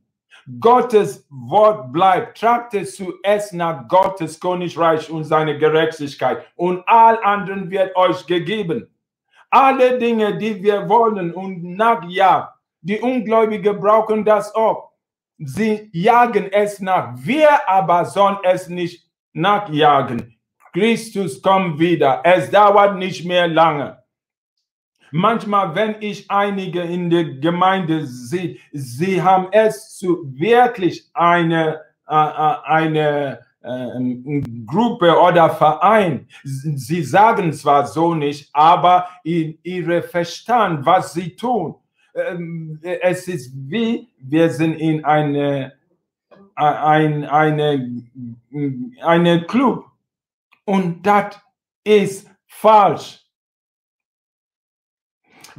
Gottes 0.59 1.25
Wort 1.29 1.91
bleibt. 1.91 2.37
Tragte 2.37 2.83
zuerst 2.85 3.53
nach 3.53 3.87
Gottes 3.87 4.39
Königreich 4.39 5.09
und 5.09 5.23
seine 5.23 5.57
Gerechtigkeit 5.57 6.45
und 6.55 6.83
all 6.87 7.21
anderen 7.23 7.69
wird 7.69 7.95
euch 7.95 8.25
gegeben. 8.25 8.87
Alle 9.49 9.97
Dinge, 9.97 10.37
die 10.37 10.61
wir 10.61 10.87
wollen 10.87 11.33
und 11.33 11.63
nachjagen, 11.63 12.49
die 12.81 12.99
Ungläubigen 12.99 13.79
brauchen 13.79 14.23
das 14.23 14.53
auch. 14.55 14.91
Sie 15.37 15.89
jagen 15.93 16.51
es 16.51 16.79
nach. 16.79 17.13
Wir 17.15 17.67
aber 17.67 18.05
sollen 18.05 18.37
es 18.43 18.67
nicht 18.69 19.09
nachjagen. 19.33 20.37
Christus 20.73 21.41
kommt 21.41 21.79
wieder. 21.79 22.21
Es 22.23 22.49
dauert 22.51 22.97
nicht 22.97 23.25
mehr 23.25 23.47
lange. 23.47 23.98
Manchmal, 25.11 25.75
wenn 25.75 25.95
ich 26.01 26.29
einige 26.29 26.81
in 26.81 27.09
der 27.09 27.25
Gemeinde 27.25 28.05
sehe, 28.05 28.57
sie 28.71 29.21
haben 29.21 29.47
es 29.51 29.97
zu 29.97 30.23
wirklich 30.33 31.09
eine, 31.13 31.81
äh, 32.07 32.13
äh 32.13 32.55
eine 32.63 33.39
äh, 33.61 34.41
Gruppe 34.65 35.19
oder 35.19 35.49
Verein. 35.49 36.27
Sie 36.43 37.03
sagen 37.03 37.51
zwar 37.53 37.85
so 37.87 38.15
nicht, 38.15 38.49
aber 38.53 39.07
in 39.23 39.57
ihre 39.63 40.01
Verstand, 40.01 40.85
was 40.85 41.13
sie 41.13 41.35
tun. 41.35 41.75
Ähm, 42.15 42.79
es 42.81 43.27
ist 43.27 43.51
wie, 43.53 44.07
wir 44.19 44.49
sind 44.49 44.75
in 44.75 45.03
eine, 45.05 45.73
ein, 46.55 47.25
eine, 47.25 48.03
eine 49.01 49.45
Club. 49.45 49.85
Und 50.65 51.05
das 51.05 51.39
ist 51.83 52.29
falsch. 52.45 53.18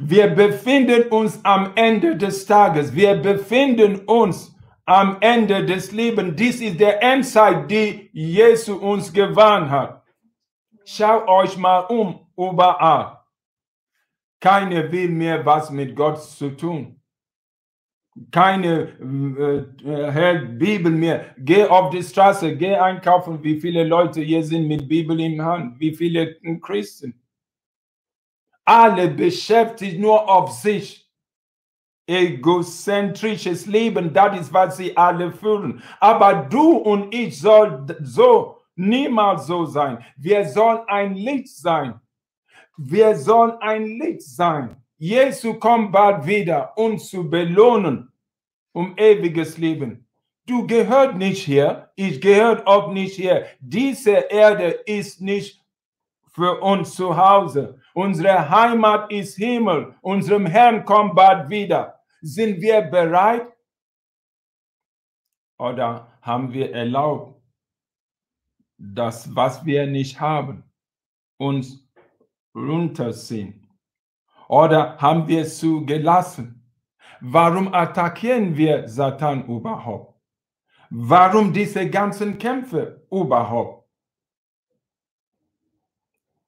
Wir 0.03 0.27
befinden 0.29 1.03
uns 1.09 1.39
am 1.45 1.73
Ende 1.75 2.17
des 2.17 2.47
Tages. 2.47 2.95
Wir 2.95 3.15
befinden 3.15 3.97
uns 4.07 4.55
am 4.85 5.17
Ende 5.21 5.65
des 5.65 5.91
Lebens. 5.91 6.35
Dies 6.37 6.61
ist 6.61 6.79
der 6.79 7.03
Endzeit, 7.03 7.69
die 7.69 8.09
Jesus 8.13 8.79
uns 8.79 9.13
gewarnt 9.13 9.69
hat. 9.69 10.03
Schaut 10.85 11.27
euch 11.27 11.57
mal 11.57 11.81
um, 11.81 12.19
überall. 12.37 13.19
Keiner 14.39 14.91
will 14.91 15.09
mehr 15.09 15.45
was 15.45 15.71
mit 15.71 15.95
Gott 15.95 16.21
zu 16.21 16.51
tun. 16.51 16.99
Keine 18.31 18.89
äh, 18.99 19.89
äh, 19.89 20.11
hält 20.11 20.59
Bibel 20.59 20.91
mehr. 20.91 21.35
Geh 21.37 21.65
auf 21.65 21.91
die 21.91 22.03
Straße, 22.03 22.57
geh 22.57 22.75
einkaufen. 22.75 23.43
Wie 23.43 23.59
viele 23.61 23.83
Leute 23.85 24.21
hier 24.21 24.43
sind 24.43 24.67
mit 24.67 24.89
Bibel 24.89 25.19
in 25.19 25.41
Hand? 25.43 25.79
Wie 25.79 25.95
viele 25.95 26.35
Christen? 26.61 27.20
Alle 28.71 29.09
beschäftigt 29.09 29.99
nur 29.99 30.29
auf 30.29 30.53
sich. 30.53 31.05
Egozentrisches 32.07 33.65
Leben, 33.65 34.13
das 34.13 34.39
ist, 34.39 34.53
was 34.53 34.77
sie 34.77 34.95
alle 34.95 35.29
führen. 35.33 35.83
Aber 35.99 36.33
du 36.49 36.77
und 36.77 37.13
ich 37.13 37.37
soll 37.37 37.85
so 38.01 38.61
niemals 38.77 39.45
so 39.47 39.65
sein. 39.65 40.05
Wir 40.15 40.45
sollen 40.45 40.79
ein 40.87 41.15
Licht 41.15 41.49
sein. 41.49 41.99
Wir 42.77 43.13
sollen 43.17 43.57
ein 43.59 43.85
Licht 43.99 44.21
sein. 44.21 44.77
Jesus 44.97 45.59
kommt 45.59 45.91
bald 45.91 46.25
wieder, 46.25 46.71
uns 46.77 47.09
zu 47.09 47.29
belohnen 47.29 48.07
um 48.71 48.97
ewiges 48.97 49.57
Leben. 49.57 50.07
Du 50.45 50.65
gehört 50.65 51.17
nicht 51.17 51.43
hier, 51.43 51.91
ich 51.97 52.21
gehört 52.21 52.65
auch 52.65 52.89
nicht 52.93 53.15
hier. 53.17 53.47
Diese 53.59 54.11
Erde 54.11 54.69
ist 54.85 55.19
nicht 55.19 55.61
für 56.33 56.61
uns 56.61 56.95
zu 56.95 57.17
Hause. 57.17 57.80
Unsere 57.93 58.49
Heimat 58.49 59.11
ist 59.11 59.37
Himmel. 59.37 59.95
Unserem 60.01 60.45
Herrn 60.45 60.85
kommt 60.85 61.15
bald 61.15 61.49
wieder. 61.49 61.99
Sind 62.21 62.61
wir 62.61 62.81
bereit? 62.81 63.51
Oder 65.57 66.11
haben 66.21 66.53
wir 66.53 66.73
erlaubt, 66.73 67.41
dass 68.77 69.35
was 69.35 69.65
wir 69.65 69.85
nicht 69.85 70.19
haben, 70.19 70.63
uns 71.37 71.87
runterziehen? 72.55 73.67
Oder 74.47 74.97
haben 74.97 75.27
wir 75.27 75.45
zugelassen? 75.45 76.61
Warum 77.19 77.73
attackieren 77.73 78.57
wir 78.57 78.87
Satan 78.87 79.45
überhaupt? 79.45 80.19
Warum 80.89 81.53
diese 81.53 81.89
ganzen 81.89 82.37
Kämpfe 82.37 83.05
überhaupt? 83.11 83.80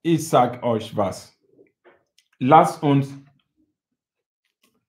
Ich 0.06 0.28
sag 0.28 0.62
euch 0.64 0.96
was. 0.98 1.34
Lasst 2.38 2.84
uns, 2.84 3.14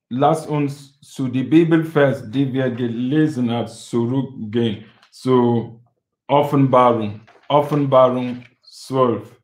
lasst 0.09 0.49
uns 0.49 1.01
zu 1.01 1.29
die 1.29 1.45
Bibelvers, 1.45 2.29
die 2.29 2.53
wir 2.53 2.69
gelesen 2.69 3.49
haben, 3.53 3.69
zurückgehen. 3.69 4.85
Zu 5.13 5.81
Offenbarung, 6.27 7.21
Offenbarung 7.47 8.45
12. 8.65 9.41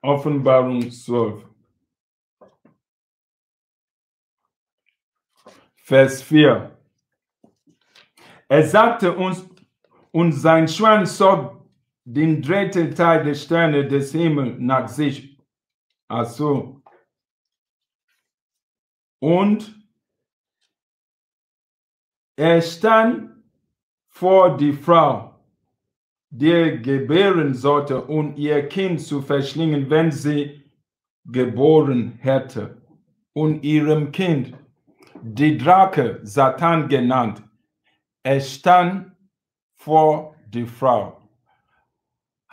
Offenbarung 0.00 0.92
12. 0.92 1.44
Vers 5.74 6.22
4. 6.22 6.78
Er 8.48 8.62
sagte 8.68 9.12
uns, 9.12 9.44
und 10.12 10.30
sein 10.30 10.68
Schwanz 10.68 11.16
zog 11.16 11.63
den 12.04 12.42
dritten 12.42 12.94
Teil 12.94 13.24
der 13.24 13.34
Sterne 13.34 13.86
des 13.86 14.12
Himmels 14.12 14.56
nach 14.58 14.88
sich. 14.88 15.38
Also. 16.08 16.82
Und 19.20 19.74
er 22.36 22.60
stand 22.60 23.30
vor 24.08 24.56
die 24.56 24.72
Frau 24.72 25.34
der 26.36 26.78
gebären 26.78 27.54
sollte, 27.54 28.04
um 28.06 28.34
ihr 28.36 28.68
Kind 28.68 29.00
zu 29.00 29.22
verschlingen, 29.22 29.88
wenn 29.88 30.10
sie 30.10 30.64
geboren 31.24 32.18
hätte. 32.18 32.82
Und 33.32 33.62
ihrem 33.62 34.10
Kind, 34.10 34.52
die 35.22 35.56
Drake, 35.56 36.20
Satan 36.24 36.88
genannt, 36.88 37.42
er 38.24 38.40
stand 38.40 39.12
vor 39.74 40.34
die 40.48 40.66
Frau, 40.66 41.20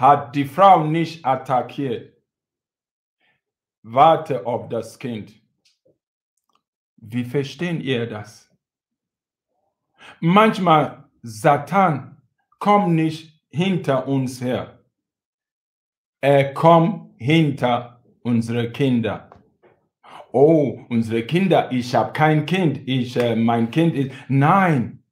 hat 0.02 0.36
die 0.36 0.46
Frau 0.46 0.84
nicht 0.84 1.24
attackiert. 1.24 2.18
Warte 3.84 4.48
auf 4.48 4.68
das 4.68 4.98
Kind. 4.98 5.32
Wie 6.98 7.24
verstehen 7.24 7.82
ihr 7.82 8.08
das? 8.08 8.50
Manchmal 10.20 11.08
Satan 11.22 12.20
kommt 12.58 12.96
nicht 12.96 13.44
hinter 13.50 14.08
uns 14.08 14.42
her. 14.42 14.80
Er 16.20 16.52
kommt 16.54 17.14
hinter 17.20 18.02
unsere 18.24 18.72
Kinder. 18.72 19.30
Oh, 20.32 20.80
unsere 20.90 21.24
Kinder, 21.24 21.72
ich 21.72 21.94
habe 21.94 22.12
kein 22.14 22.48
Kind, 22.48 22.88
ich, 22.88 23.18
äh, 23.18 23.36
mein 23.36 23.70
Kind 23.70 23.96
ist. 23.96 24.12
Nein, 24.28 25.04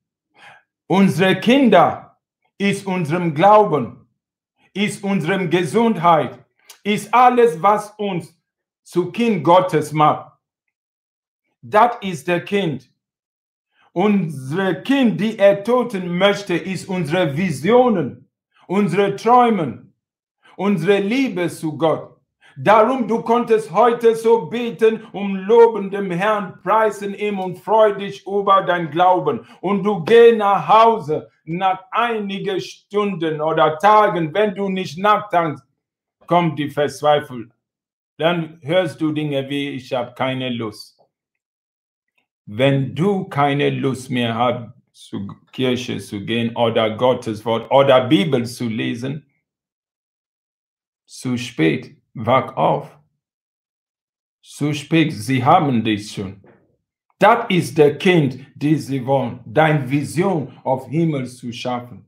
unsere 0.87 1.39
Kinder 1.39 2.17
ist 2.57 2.87
unserem 2.87 3.35
Glauben, 3.35 3.98
ist 4.73 5.03
unserem 5.03 5.49
Gesundheit, 5.49 6.39
ist 6.83 7.13
alles, 7.13 7.61
was 7.61 7.91
uns 7.97 8.35
zu 8.83 9.11
Kind 9.11 9.43
Gottes 9.43 9.91
macht. 9.91 10.31
Das 11.61 11.97
ist 12.01 12.27
der 12.27 12.43
Kind. 12.43 12.89
Unsere 13.91 14.81
Kind, 14.83 15.19
die 15.19 15.37
er 15.37 15.63
toten 15.63 16.17
möchte, 16.17 16.55
ist 16.55 16.87
unsere 16.87 17.35
Visionen 17.35 18.29
unsere 18.69 19.15
Träume, 19.15 19.91
unsere 20.55 20.99
Liebe 20.99 21.49
zu 21.49 21.75
Gott. 21.75 22.18
Darum, 22.61 23.07
du 23.07 23.21
konntest 23.21 23.71
heute 23.71 24.15
so 24.15 24.47
beten, 24.47 25.01
um 25.13 25.33
lobendem 25.33 26.11
Herrn 26.11 26.61
preisen 26.61 27.13
ihm 27.13 27.39
und 27.39 27.57
freu 27.57 27.93
dich 27.93 28.27
über 28.27 28.63
dein 28.63 28.91
Glauben. 28.91 29.47
Und 29.61 29.85
du 29.85 30.03
geh 30.03 30.35
nach 30.35 30.67
Hause 30.67 31.31
nach 31.45 31.85
einigen 31.91 32.59
Stunden 32.59 33.39
oder 33.39 33.77
Tagen, 33.77 34.33
wenn 34.33 34.53
du 34.55 34.67
nicht 34.67 34.97
nachdenkst, 34.97 35.61
kommt 36.27 36.59
die 36.59 36.69
Verzweiflung. 36.69 37.53
Dann 38.17 38.59
hörst 38.61 38.99
du 38.99 39.13
Dinge 39.13 39.49
wie, 39.49 39.69
ich 39.69 39.93
habe 39.93 40.13
keine 40.13 40.49
Lust. 40.49 40.99
Wenn 42.45 42.93
du 42.93 43.23
keine 43.29 43.69
Lust 43.69 44.09
mehr 44.09 44.35
hast, 44.35 44.73
zur 44.91 45.33
Kirche 45.53 45.97
zu 45.99 46.25
gehen 46.25 46.53
oder 46.57 46.89
Gottes 46.97 47.45
Wort 47.45 47.71
oder 47.71 48.05
Bibel 48.05 48.45
zu 48.45 48.67
lesen, 48.67 49.25
zu 51.05 51.37
spät, 51.37 51.98
wach 52.19 52.55
auf. 52.57 52.99
Zu 54.41 54.73
spät, 54.73 55.13
sie 55.13 55.43
haben 55.43 55.83
dich 55.83 56.11
schon. 56.11 56.41
Das 57.17 57.45
ist 57.49 57.77
der 57.77 57.97
Kind, 57.97 58.45
die 58.55 58.75
sie 58.75 59.05
wollen, 59.05 59.41
deine 59.45 59.89
Vision 59.89 60.57
auf 60.63 60.87
Himmel 60.87 61.27
zu 61.27 61.51
schaffen. 61.51 62.05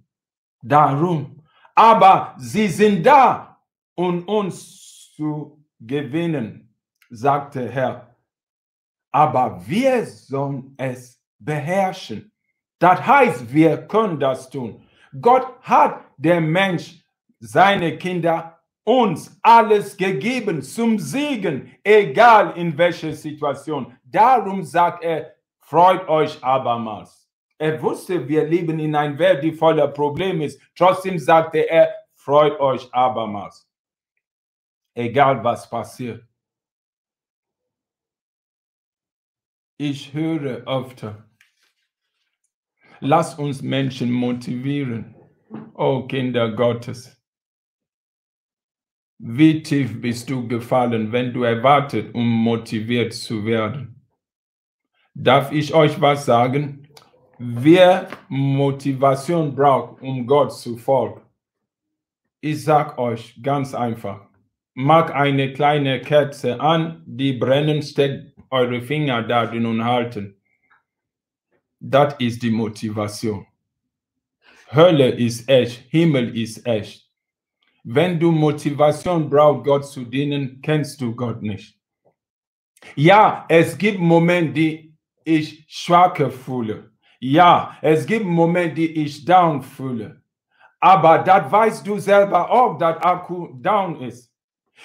Darum. 0.62 1.44
Aber 1.76 2.36
sie 2.38 2.68
sind 2.68 3.06
da, 3.06 3.58
um 3.96 4.24
uns 4.24 5.14
zu 5.16 5.66
gewinnen, 5.80 6.76
sagte 7.10 7.70
Herr. 7.70 8.16
Aber 9.12 9.62
wir 9.66 10.06
sollen 10.06 10.74
es 10.78 11.22
beherrschen. 11.40 12.32
Das 12.80 13.06
heißt, 13.06 13.54
wir 13.54 13.88
können 13.88 14.20
das 14.20 14.50
tun. 14.50 14.84
Gott 15.20 15.48
hat 15.62 16.02
der 16.18 16.40
Mensch, 16.40 17.04
seine 17.40 17.98
Kinder, 17.98 18.61
uns 18.84 19.38
alles 19.42 19.96
gegeben 19.96 20.62
zum 20.62 21.00
Segen, 21.00 21.72
egal 21.84 22.58
in 22.58 22.78
welcher 22.78 23.14
Situation. 23.14 23.96
Darum 24.04 24.64
sagt 24.64 25.04
er, 25.04 25.36
freut 25.60 26.08
euch 26.10 26.44
abermals. 26.44 27.30
Er 27.58 27.82
wusste, 27.82 28.28
wir 28.28 28.46
leben 28.46 28.80
in 28.80 28.96
einer 28.96 29.20
Welt, 29.20 29.44
die 29.44 29.52
voller 29.54 29.88
Probleme 29.88 30.46
ist. 30.46 30.60
Trotzdem 30.76 31.20
sagte 31.20 31.70
er, 31.70 31.94
freut 32.16 32.60
euch 32.60 32.92
abermals. 32.92 33.70
Egal 34.96 35.44
was 35.44 35.70
passiert. 35.70 36.26
Ich 39.78 40.14
höre 40.14 40.68
öfter, 40.68 41.30
lass 43.00 43.36
uns 43.40 43.62
Menschen 43.62 44.12
motivieren. 44.12 45.16
Oh 45.74 46.08
Kinder 46.08 46.52
Gottes. 46.52 47.21
Wie 49.24 49.62
tief 49.62 50.02
bist 50.02 50.32
du 50.32 50.48
gefallen, 50.48 51.12
wenn 51.12 51.32
du 51.32 51.44
erwartet, 51.44 52.12
um 52.16 52.28
motiviert 52.28 53.14
zu 53.14 53.46
werden? 53.46 54.02
Darf 55.14 55.52
ich 55.52 55.76
euch 55.76 56.02
was 56.02 56.26
sagen? 56.26 56.88
Wer 57.38 58.08
Motivation 58.30 59.54
braucht, 59.54 60.02
um 60.02 60.26
Gott 60.26 60.52
zu 60.58 60.76
folgen, 60.76 61.22
ich 62.40 62.64
sag 62.64 62.98
euch 62.98 63.40
ganz 63.44 63.76
einfach, 63.76 64.28
mag 64.74 65.14
eine 65.14 65.54
kleine 65.54 66.02
Kerze 66.02 66.60
an, 66.60 67.04
die 67.06 67.34
brennen, 67.34 67.84
steckt 67.84 68.36
eure 68.50 68.82
Finger 68.82 69.22
darin 69.22 69.68
und 69.68 69.86
halten. 69.86 70.36
Das 71.80 72.16
ist 72.18 72.42
die 72.42 72.50
Motivation. 72.50 73.46
Hölle 74.72 75.10
ist 75.10 75.48
echt, 75.48 75.92
Himmel 75.92 76.36
ist 76.36 76.66
echt. 76.66 77.11
Wenn 77.84 78.20
du 78.20 78.32
Motivation 78.32 79.30
brauchst, 79.30 79.66
Gott 79.66 79.86
zu 79.86 80.06
dienen, 80.06 80.62
kennst 80.62 81.02
du 81.02 81.16
Gott 81.16 81.42
nicht. 81.42 81.78
Ja, 82.96 83.46
es 83.50 83.78
gibt 83.78 84.00
Momente, 84.00 84.54
die 84.54 84.98
ich 85.24 85.66
schwache 85.68 86.30
fühle. 86.30 86.92
Ja, 87.20 87.78
es 87.82 88.06
gibt 88.06 88.26
Momente, 88.26 88.76
die 88.76 89.04
ich 89.04 89.26
down 89.26 89.62
fühle. 89.62 90.22
Aber 90.80 91.20
das 91.20 91.52
weißt 91.52 91.86
du 91.86 92.00
selber 92.00 92.50
auch, 92.50 92.78
dass 92.78 92.98
Akku 93.04 93.50
down 93.62 94.02
ist. 94.02 94.32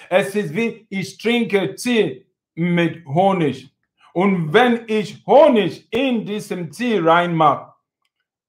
Es 0.09 0.35
ist 0.35 0.55
wie, 0.55 0.85
ich 0.89 1.17
trinke 1.17 1.73
Tee 1.75 2.27
mit 2.53 3.05
Honig. 3.07 3.71
Und 4.13 4.53
wenn 4.53 4.83
ich 4.87 5.25
Honig 5.25 5.87
in 5.91 6.25
diesem 6.25 6.71
Tee 6.71 6.99
reinmache, 6.99 7.73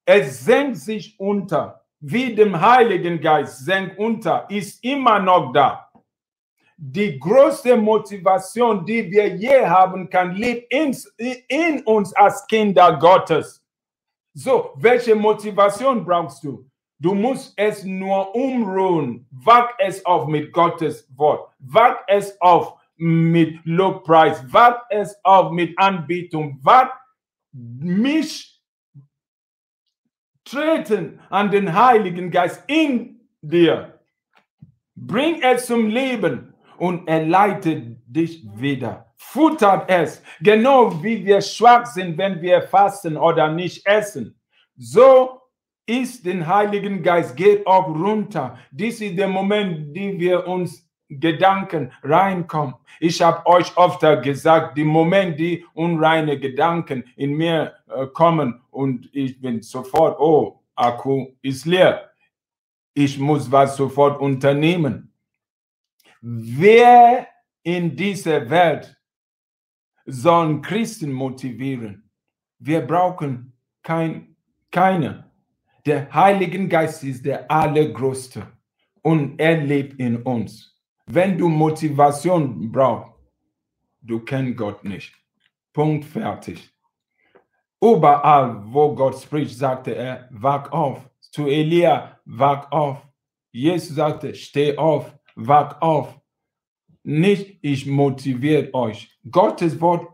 es 0.05 0.45
senkt 0.45 0.77
sich 0.77 1.19
unter, 1.19 1.78
wie 2.01 2.35
dem 2.35 2.61
Heiligen 2.61 3.21
Geist 3.21 3.65
senkt 3.65 3.99
unter, 3.99 4.47
ist 4.51 4.83
immer 4.85 5.19
noch 5.19 5.53
da. 5.53 5.91
Die 6.77 7.19
größte 7.19 7.77
Motivation, 7.77 8.85
die 8.87 9.11
wir 9.11 9.35
je 9.35 9.67
haben 9.67 10.09
kann, 10.09 10.33
liegt 10.35 10.73
in, 10.73 10.97
in 11.49 11.83
uns 11.83 12.13
als 12.15 12.47
Kinder 12.47 12.97
Gottes. 12.99 13.65
So, 14.33 14.71
welche 14.77 15.17
Motivation 15.17 16.05
brauchst 16.05 16.45
du? 16.45 16.65
Du 17.01 17.15
musst 17.15 17.53
es 17.57 17.83
nur 17.83 18.35
umruhen. 18.35 19.27
Wag 19.31 19.75
es 19.79 20.05
auf 20.05 20.29
mit 20.29 20.53
Gottes 20.53 21.09
Wort. 21.17 21.53
Wag 21.59 22.05
es 22.07 22.41
auf 22.41 22.75
mit 22.97 23.59
Lobpreis. 23.65 24.43
Wag 24.53 24.85
es 24.91 25.17
auf 25.25 25.51
mit 25.51 25.77
Anbetung. 25.79 26.59
Wag 26.63 26.93
mich 27.53 28.58
treten 30.51 31.21
an 31.31 31.51
den 31.51 31.75
Heiligen 31.75 32.31
Geist 32.31 32.63
in 32.67 33.21
dir. 33.41 34.01
Bring 34.95 35.43
es 35.43 35.67
zum 35.67 35.89
Leben 35.89 36.55
und 36.79 37.09
er 37.09 37.25
leitet 37.27 37.99
dich 38.07 38.45
wieder. 38.55 39.13
Futtert 39.17 39.91
es, 39.91 40.23
genau 40.41 41.03
wie 41.03 41.25
wir 41.25 41.41
schwach 41.41 41.87
sind, 41.87 42.17
wenn 42.19 42.41
wir 42.41 42.63
fasten 42.63 43.17
oder 43.17 43.53
nicht 43.53 43.85
essen. 43.87 44.39
So 44.77 45.41
ist 45.87 46.25
den 46.25 46.47
Heiligen 46.47 47.03
Geist, 47.03 47.37
geht 47.37 47.67
auch 47.67 47.89
runter. 47.89 48.59
Dies 48.71 49.01
ist 49.01 49.19
der 49.19 49.29
Moment, 49.29 49.97
den 49.97 50.19
wir 50.21 50.47
uns 50.47 50.88
Gedanken 51.09 51.93
reinkommen. 52.03 52.75
Ich 53.01 53.23
habe 53.23 53.47
euch 53.47 53.77
oft 53.77 54.01
gesagt, 54.23 54.77
die 54.77 54.85
Moment, 54.85 55.39
die 55.39 55.65
unreine 55.75 56.39
Gedanken 56.39 57.05
in 57.17 57.35
mir 57.35 57.75
äh, 57.89 58.07
kommen 58.07 58.61
und 58.71 59.09
ich 59.13 59.41
bin 59.41 59.63
sofort, 59.63 60.19
oh, 60.21 60.61
Akku 60.75 61.29
ist 61.43 61.65
leer. 61.65 62.11
Ich 62.95 63.19
muss 63.19 63.51
was 63.51 63.77
sofort 63.77 64.21
unternehmen. 64.21 65.13
Wer 66.21 67.27
in 67.63 67.95
dieser 67.95 68.49
Welt 68.51 68.97
soll 70.05 70.61
Christen 70.61 71.13
motivieren? 71.13 72.11
Wir 72.59 72.81
brauchen 72.81 73.53
kein, 73.83 74.37
keine. 74.71 75.31
Der 75.87 76.13
Heilige 76.13 76.67
Geist 76.69 77.03
ist 77.05 77.25
der 77.25 77.51
Allergrößte 77.51 78.47
und 79.03 79.41
er 79.41 79.57
lebt 79.59 79.99
in 79.99 80.23
uns. 80.23 80.78
Wenn 81.11 81.39
du 81.39 81.49
Motivation 81.49 82.71
brauchst, 82.71 83.15
du 84.03 84.21
kennst 84.21 84.59
Gott 84.59 84.85
nicht. 84.85 85.15
Punkt 85.73 86.05
fertig. 86.05 86.71
Überall, 87.81 88.63
wo 88.67 88.95
Gott 88.95 89.19
spricht, 89.19 89.57
sagte 89.57 89.95
er, 89.95 90.29
wach 90.31 90.71
auf. 90.71 91.09
Zu 91.21 91.47
Elia, 91.47 92.21
wach 92.27 92.71
auf. 92.71 92.99
Jesus 93.53 93.97
sagte, 93.97 94.35
steh 94.35 94.77
auf, 94.77 95.15
wach 95.35 95.81
auf. 95.81 96.21
Nicht 97.03 97.59
ich 97.63 97.87
motiviere 97.87 98.75
euch. 98.75 99.09
Gottes 99.31 99.81
Wort 99.81 100.09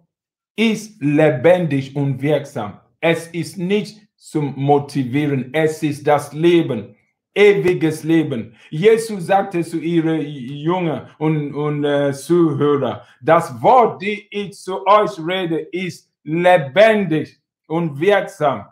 ist 0.54 1.02
lebendig 1.02 1.96
und 1.96 2.22
wirksam. 2.22 2.78
Es 3.00 3.26
ist 3.26 3.58
nicht 3.58 4.00
zum 4.16 4.54
Motivieren, 4.54 5.52
es 5.54 5.82
ist 5.82 6.06
das 6.06 6.32
Leben 6.32 6.93
ewiges 7.34 8.04
Leben. 8.04 8.56
Jesus 8.70 9.26
sagte 9.26 9.62
zu 9.62 9.78
ihren 9.78 10.20
Jüngern 10.20 11.10
und, 11.18 11.54
und 11.54 11.84
äh, 11.84 12.12
Zuhörer, 12.12 13.06
das 13.20 13.60
Wort, 13.60 14.00
die 14.02 14.26
ich 14.30 14.52
zu 14.54 14.86
euch 14.86 15.18
rede, 15.18 15.58
ist 15.58 16.10
lebendig 16.22 17.40
und 17.66 17.98
wirksam. 17.98 18.66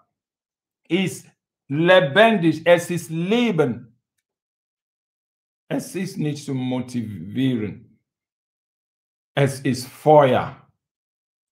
Ist 0.88 1.26
lebendig, 1.68 2.62
es 2.64 2.90
ist 2.90 3.10
Leben. 3.10 3.88
Es 5.68 5.94
ist 5.94 6.18
nicht 6.18 6.44
zu 6.44 6.54
motivieren. 6.54 7.98
Es 9.34 9.60
ist 9.60 9.86
Feuer 9.88 10.68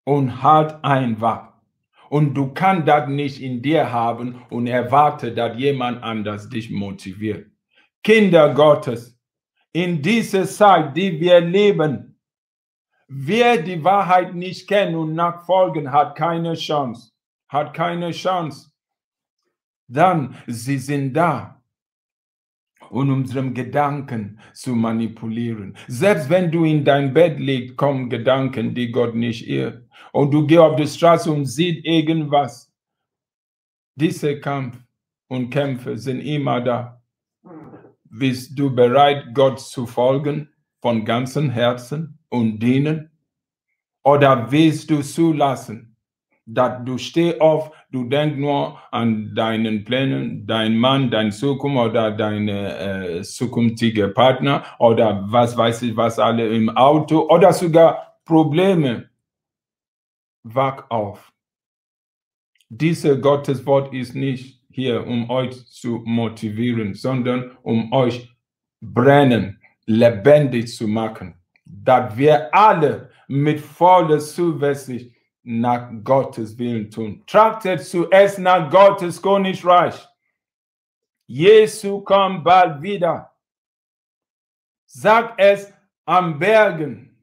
und 0.04 0.42
halt 0.42 0.84
einfach. 0.84 1.49
Und 2.11 2.34
du 2.34 2.52
kannst 2.52 2.88
das 2.88 3.08
nicht 3.08 3.40
in 3.40 3.62
dir 3.62 3.92
haben 3.92 4.42
und 4.50 4.66
erwarte, 4.66 5.32
dass 5.32 5.56
jemand 5.56 6.02
anders 6.02 6.48
dich 6.48 6.68
motiviert. 6.68 7.46
Kinder 8.02 8.52
Gottes, 8.52 9.16
in 9.72 10.02
dieser 10.02 10.44
Zeit, 10.44 10.96
die 10.96 11.20
wir 11.20 11.40
leben, 11.40 12.18
wer 13.06 13.62
die 13.62 13.84
Wahrheit 13.84 14.34
nicht 14.34 14.66
kennt 14.66 14.96
und 14.96 15.14
nachfolgen, 15.14 15.92
hat 15.92 16.16
keine 16.16 16.54
Chance. 16.54 17.12
Hat 17.48 17.74
keine 17.74 18.11
Chance. 18.11 18.72
Dann, 19.86 20.34
sie 20.48 20.78
sind 20.78 21.14
da, 21.14 21.62
um 22.90 23.08
unseren 23.12 23.54
Gedanken 23.54 24.40
zu 24.52 24.74
manipulieren. 24.74 25.76
Selbst 25.86 26.28
wenn 26.28 26.50
du 26.50 26.64
in 26.64 26.84
dein 26.84 27.14
Bett 27.14 27.38
liegst, 27.38 27.76
kommen 27.76 28.11
Gedanken, 28.11 28.74
die 28.74 28.90
Gott 28.90 29.14
nicht 29.14 29.46
irrt 29.46 29.89
und 30.12 30.30
du 30.32 30.46
gehst 30.46 30.61
auf 30.61 30.76
die 30.76 30.86
Straße 30.86 31.30
und 31.30 31.46
siehst 31.46 31.84
irgendwas. 31.84 32.72
Diese 33.94 34.40
Kampf 34.40 34.78
und 35.28 35.51
Kämpfe 35.51 35.96
sind 35.96 36.20
immer 36.20 36.61
da. 36.61 37.01
Bist 38.05 38.59
du 38.59 38.74
bereit, 38.74 39.26
Gott 39.34 39.61
zu 39.61 39.86
folgen 39.86 40.48
von 40.80 41.05
ganzem 41.05 41.51
Herzen 41.51 42.18
und 42.28 42.59
dienen? 42.59 43.11
Oder 44.03 44.51
willst 44.51 44.90
du 44.90 45.03
zulassen, 45.03 45.96
dass 46.46 46.84
du 46.84 46.98
steh 46.98 47.38
auf, 47.38 47.70
du 47.90 48.09
denkst 48.09 48.38
nur 48.38 48.78
an 48.90 49.34
deinen 49.34 49.84
Plänen, 49.84 50.46
dein 50.46 50.76
Mann, 50.76 51.11
dein 51.11 51.30
Zukunft 51.30 51.90
oder 51.90 52.11
deine 52.11 52.78
äh, 52.78 53.22
zukünftige 53.22 54.09
Partner 54.09 54.64
oder 54.78 55.24
was 55.26 55.57
weiß 55.57 55.82
ich, 55.82 55.96
was 55.96 56.18
alle 56.18 56.48
im 56.48 56.70
Auto 56.70 57.28
oder 57.28 57.53
sogar 57.53 58.16
Probleme 58.24 59.09
wach 60.43 60.91
auf. 60.91 61.32
Diese 62.68 63.18
Gotteswort 63.20 63.93
ist 63.93 64.14
nicht 64.14 64.62
hier, 64.70 65.07
um 65.07 65.28
euch 65.30 65.66
zu 65.66 66.03
motivieren, 66.05 66.95
sondern 66.95 67.57
um 67.62 67.93
euch 67.93 68.34
brennen, 68.80 69.61
lebendig 69.86 70.74
zu 70.74 70.86
machen. 70.86 71.34
dass 71.72 72.16
wir 72.16 72.53
alle 72.55 73.11
mit 73.28 73.61
voller 73.61 74.18
Zuversicht 74.18 75.14
nach 75.43 75.91
Gottes 76.03 76.59
Willen 76.59 76.91
tun. 76.91 77.22
Trachtet 77.26 77.82
zuerst 77.82 78.38
nach 78.38 78.70
Gottes 78.70 79.20
Königreich. 79.22 79.95
Jesu 81.26 82.01
kommt 82.01 82.45
bald 82.45 82.82
wieder. 82.82 83.30
Sag 84.86 85.34
es 85.38 85.72
am 86.05 86.38
Bergen, 86.38 87.16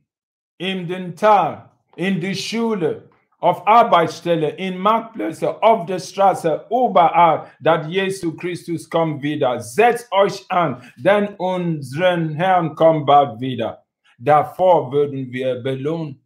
in 0.57 0.88
den 0.88 1.15
Tal, 1.15 1.70
in 1.97 2.20
die 2.20 2.36
Schule, 2.36 3.07
auf 3.39 3.67
Arbeitsstelle, 3.67 4.49
in 4.49 4.77
Marktplätzen, 4.77 5.49
auf 5.61 5.85
der 5.85 5.99
Straße, 5.99 6.65
überall, 6.69 7.47
dass 7.59 7.88
Jesus 7.88 8.35
Christus 8.38 8.89
kommt 8.89 9.21
wieder. 9.21 9.59
Setzt 9.59 10.11
euch 10.11 10.45
an, 10.49 10.81
denn 10.97 11.29
unseren 11.38 12.33
Herrn 12.33 12.73
kommt 12.75 13.05
bald 13.05 13.39
wieder. 13.39 13.83
Davor 14.17 14.91
würden 14.91 15.31
wir 15.31 15.61
belohnen. 15.61 16.19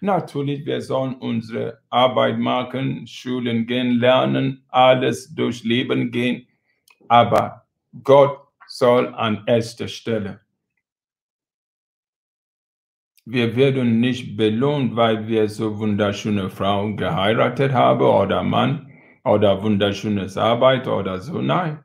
Natürlich, 0.00 0.64
wir 0.64 0.80
sollen 0.80 1.14
unsere 1.16 1.80
Arbeit 1.90 2.38
machen, 2.38 3.06
Schulen 3.06 3.66
gehen, 3.66 3.98
lernen, 3.98 4.64
alles 4.68 5.34
durchleben 5.34 6.10
gehen. 6.10 6.46
Aber 7.08 7.66
Gott 8.02 8.38
soll 8.66 9.12
an 9.14 9.42
erster 9.46 9.88
Stelle. 9.88 10.40
Wir 13.30 13.54
werden 13.56 14.00
nicht 14.00 14.38
belohnt, 14.38 14.96
weil 14.96 15.28
wir 15.28 15.50
so 15.50 15.78
wunderschöne 15.78 16.48
Frauen 16.48 16.96
geheiratet 16.96 17.72
haben 17.72 18.00
oder 18.00 18.42
Mann 18.42 18.90
oder 19.22 19.62
wunderschönes 19.62 20.38
Arbeit 20.38 20.88
oder 20.88 21.20
so. 21.20 21.42
Nein. 21.42 21.84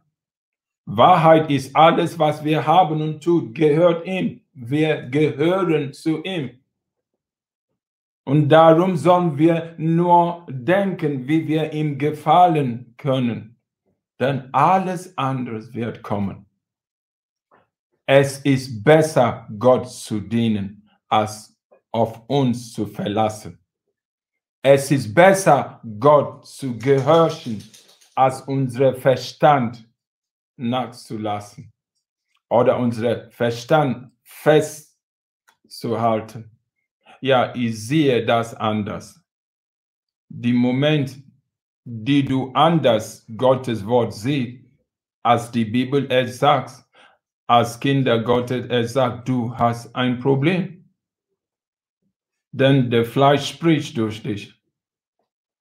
Wahrheit 0.86 1.52
ist 1.52 1.76
alles, 1.76 2.18
was 2.18 2.46
wir 2.46 2.66
haben 2.66 3.02
und 3.02 3.22
tut, 3.22 3.54
gehört 3.54 4.06
ihm. 4.08 4.40
Wir 4.54 5.02
gehören 5.02 5.92
zu 5.92 6.24
ihm. 6.24 6.52
Und 8.24 8.48
darum 8.48 8.96
sollen 8.96 9.38
wir 9.38 9.76
nur 9.78 10.46
denken, 10.50 11.28
wie 11.28 11.46
wir 11.46 11.74
ihm 11.74 11.98
gefallen 11.98 12.96
können. 12.96 13.58
Denn 14.18 14.48
alles 14.54 15.18
andere 15.18 15.74
wird 15.74 16.02
kommen. 16.04 16.46
Es 18.06 18.40
ist 18.40 18.82
besser, 18.82 19.46
Gott 19.60 19.90
zu 19.90 20.22
dienen, 20.22 20.83
als 21.14 21.56
auf 21.92 22.22
uns 22.28 22.74
zu 22.74 22.88
verlassen. 22.88 23.60
Es 24.64 24.90
ist 24.92 25.14
besser, 25.14 25.80
Gott 26.00 26.48
zu 26.48 26.78
gehorchen, 26.78 27.64
als 28.16 28.42
unseren 28.42 28.96
Verstand 28.96 29.88
nachzulassen 30.58 31.72
oder 32.50 32.78
unseren 32.78 33.32
Verstand 33.32 34.12
festzuhalten 34.24 36.54
ja, 37.24 37.56
ich 37.56 37.88
sehe 37.88 38.26
das 38.26 38.54
anders. 38.54 39.24
Die 40.28 40.52
Moment, 40.52 41.24
die 41.86 42.26
du 42.26 42.52
anders 42.52 43.26
Gottes 43.38 43.86
Wort 43.86 44.14
siehst, 44.14 44.66
als 45.24 45.50
die 45.50 45.64
Bibel 45.64 46.06
es 46.12 46.40
sagt, 46.40 46.84
als 47.48 47.80
Kinder 47.80 48.22
Gottes 48.22 48.66
es 48.68 48.92
sagt, 48.92 49.30
du 49.30 49.58
hast 49.58 49.96
ein 49.96 50.20
Problem. 50.20 50.73
Denn 52.54 52.92
der 52.92 53.04
Fleisch 53.04 53.50
spricht 53.50 53.98
durch 53.98 54.22
dich. 54.22 54.54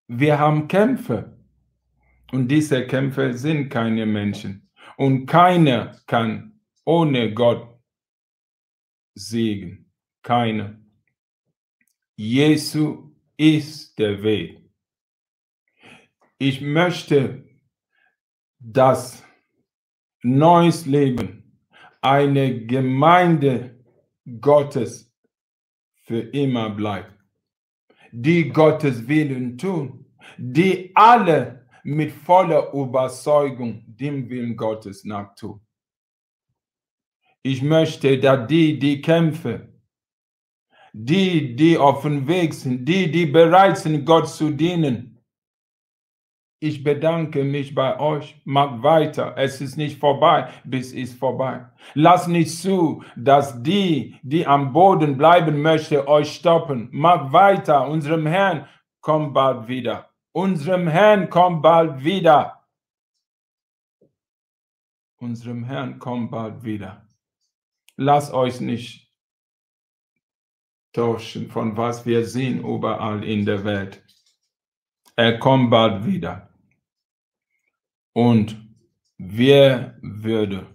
Wir 0.08 0.38
haben 0.38 0.68
Kämpfe. 0.68 1.38
Und 2.32 2.48
diese 2.48 2.86
Kämpfe 2.86 3.32
sind 3.32 3.70
keine 3.70 4.04
Menschen. 4.04 4.70
Und 4.98 5.24
keiner 5.26 5.98
kann 6.06 6.60
ohne 6.84 7.32
Gott 7.32 7.80
siegen. 9.14 9.90
Keiner. 10.22 10.78
Jesu 12.14 13.10
ist 13.38 13.98
der 13.98 14.22
Weg. 14.22 14.70
Ich 16.36 16.60
möchte, 16.60 17.48
dass 18.58 19.24
neues 20.22 20.84
Leben, 20.84 21.58
eine 22.02 22.66
Gemeinde 22.66 23.82
Gottes 24.40 25.11
für 26.12 26.20
immer 26.34 26.68
bleibt, 26.68 27.10
die 28.10 28.50
Gottes 28.50 29.08
Willen 29.08 29.56
tun, 29.56 30.04
die 30.36 30.94
alle 30.94 31.66
mit 31.84 32.12
voller 32.12 32.70
Überzeugung 32.74 33.82
dem 33.86 34.28
Willen 34.28 34.54
Gottes 34.54 35.04
nachtun. 35.04 35.62
Ich 37.42 37.62
möchte, 37.62 38.18
dass 38.18 38.46
die, 38.46 38.78
die 38.78 39.00
kämpfen, 39.00 39.82
die, 40.92 41.56
die 41.56 41.78
auf 41.78 42.02
dem 42.02 42.28
Weg 42.28 42.52
sind, 42.52 42.84
die, 42.84 43.10
die 43.10 43.24
bereit 43.24 43.78
sind, 43.78 44.04
Gott 44.04 44.28
zu 44.28 44.50
dienen. 44.50 45.11
Ich 46.62 46.84
bedanke 46.84 47.42
mich 47.42 47.74
bei 47.74 47.98
euch. 47.98 48.40
Macht 48.44 48.84
weiter. 48.84 49.34
Es 49.36 49.60
ist 49.60 49.76
nicht 49.76 49.98
vorbei, 49.98 50.48
bis 50.62 50.92
es 50.92 51.12
vorbei. 51.12 51.66
Lasst 51.94 52.28
nicht 52.28 52.56
zu, 52.56 53.02
dass 53.16 53.60
die, 53.64 54.16
die 54.22 54.46
am 54.46 54.72
Boden 54.72 55.16
bleiben 55.18 55.60
möchten, 55.60 56.06
euch 56.06 56.32
stoppen. 56.32 56.88
Macht 56.92 57.32
weiter. 57.32 57.88
Unserem 57.88 58.28
Herrn 58.28 58.68
kommt 59.00 59.34
bald 59.34 59.66
wieder. 59.66 60.08
Unserem 60.30 60.86
Herrn 60.86 61.28
kommt 61.28 61.62
bald 61.62 62.04
wieder. 62.04 62.64
Unserem 65.16 65.64
Herrn 65.64 65.98
kommt 65.98 66.30
bald 66.30 66.62
wieder. 66.62 67.08
Lasst 67.96 68.32
euch 68.32 68.60
nicht 68.60 69.10
täuschen 70.92 71.50
von 71.50 71.76
was 71.76 72.06
wir 72.06 72.24
sehen 72.24 72.60
überall 72.60 73.24
in 73.24 73.44
der 73.46 73.64
Welt. 73.64 74.04
Er 75.16 75.40
kommt 75.40 75.68
bald 75.68 76.06
wieder. 76.06 76.51
Und 78.12 78.56
wer 79.16 79.96
würde 80.02 80.66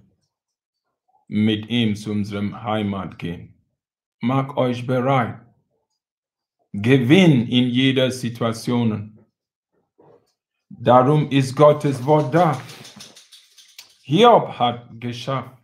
mit 1.28 1.70
ihm 1.70 1.96
zu 1.96 2.12
unserem 2.12 2.64
Heimat 2.64 3.20
gehen? 3.20 3.54
Mag 4.20 4.58
euch 4.58 4.86
bereit. 4.88 5.40
Gewinn 6.74 7.48
in 7.48 7.70
jeder 7.70 8.12
Situation. 8.12 9.20
Darum 10.70 11.30
ist 11.30 11.56
Gottes 11.56 12.04
Wort 12.06 12.34
da. 12.34 12.60
Hiob 14.02 14.50
hat 14.60 14.90
geschafft. 15.00 15.58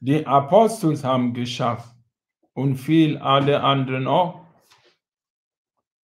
Die 0.00 0.26
Apostel 0.26 1.00
haben 1.02 1.34
geschafft 1.34 1.94
und 2.54 2.76
viel 2.76 3.18
alle 3.18 3.62
anderen 3.62 4.06
auch. 4.06 4.46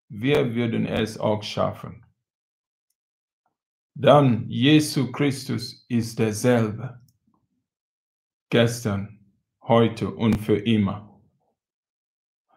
Wir 0.10 0.54
würden 0.54 0.86
es 0.86 1.18
auch 1.18 1.44
schaffen. 1.44 2.05
Dann 3.96 4.50
Jesu 4.50 5.12
Christus 5.12 5.86
ist 5.90 6.20
derselbe. 6.20 7.02
Gestern, 8.50 9.20
heute 9.64 10.14
und 10.14 10.38
für 10.40 10.58
immer. 10.58 11.20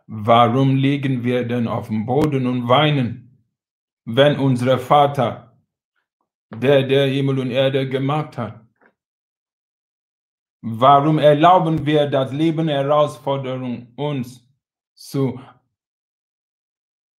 Warum 0.07 0.76
liegen 0.76 1.24
wir 1.24 1.47
denn 1.47 1.68
auf 1.68 1.89
dem 1.89 2.07
Boden 2.07 2.47
und 2.47 2.68
weinen, 2.68 3.45
wenn 4.05 4.39
unser 4.39 4.78
Vater, 4.78 5.59
der 6.51 6.82
der 6.82 7.07
Himmel 7.07 7.39
und 7.39 7.51
Erde 7.51 7.89
gemacht 7.89 8.36
hat, 8.36 8.68
Warum 10.61 11.18
erlauben 11.18 11.86
wir 11.86 12.07
das 12.11 12.32
Leben 12.32 12.68
Herausforderung 12.68 13.93
uns 13.97 14.45
zu 14.95 15.41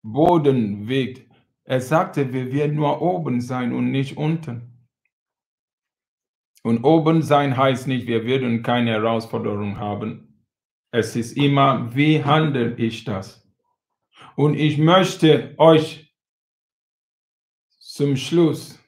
Boden 0.03 0.89
wegt? 0.89 1.28
Er 1.69 1.83
sagte, 1.83 2.33
wir 2.33 2.51
werden 2.51 2.77
nur 2.77 3.03
oben 3.03 3.43
sein 3.43 3.75
und 3.75 3.91
nicht 3.91 4.17
unten. 4.17 4.89
Und 6.63 6.83
oben 6.83 7.21
sein 7.21 7.59
heißt 7.59 7.87
nicht, 7.87 8.07
wir 8.07 8.25
werden 8.25 8.63
keine 8.63 8.93
Herausforderung 8.93 9.79
haben. 9.79 10.47
Es 10.93 11.15
ist 11.15 11.37
immer, 11.37 11.95
wie 11.95 12.25
handle 12.25 12.75
ich 12.77 13.05
das? 13.05 13.47
Und 14.35 14.55
ich 14.55 14.79
möchte 14.79 15.55
euch 15.59 16.11
zum 17.81 18.17
Schluss 18.17 18.83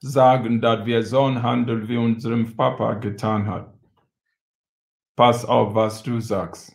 sagen, 0.00 0.62
dass 0.62 0.86
wir 0.86 1.02
so 1.02 1.26
handeln, 1.42 1.86
wie 1.86 1.98
unserem 1.98 2.56
Papa 2.56 2.94
getan 2.94 3.46
hat. 3.46 3.78
Pass 5.16 5.44
auf, 5.44 5.74
was 5.74 6.02
du 6.02 6.18
sagst. 6.18 6.74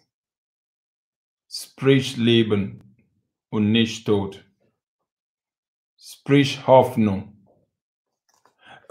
Sprich 1.49 2.15
Leben 2.15 2.95
und 3.49 3.71
nicht 3.71 4.05
Tod. 4.05 4.46
Sprich 5.99 6.65
Hoffnung. 6.67 7.47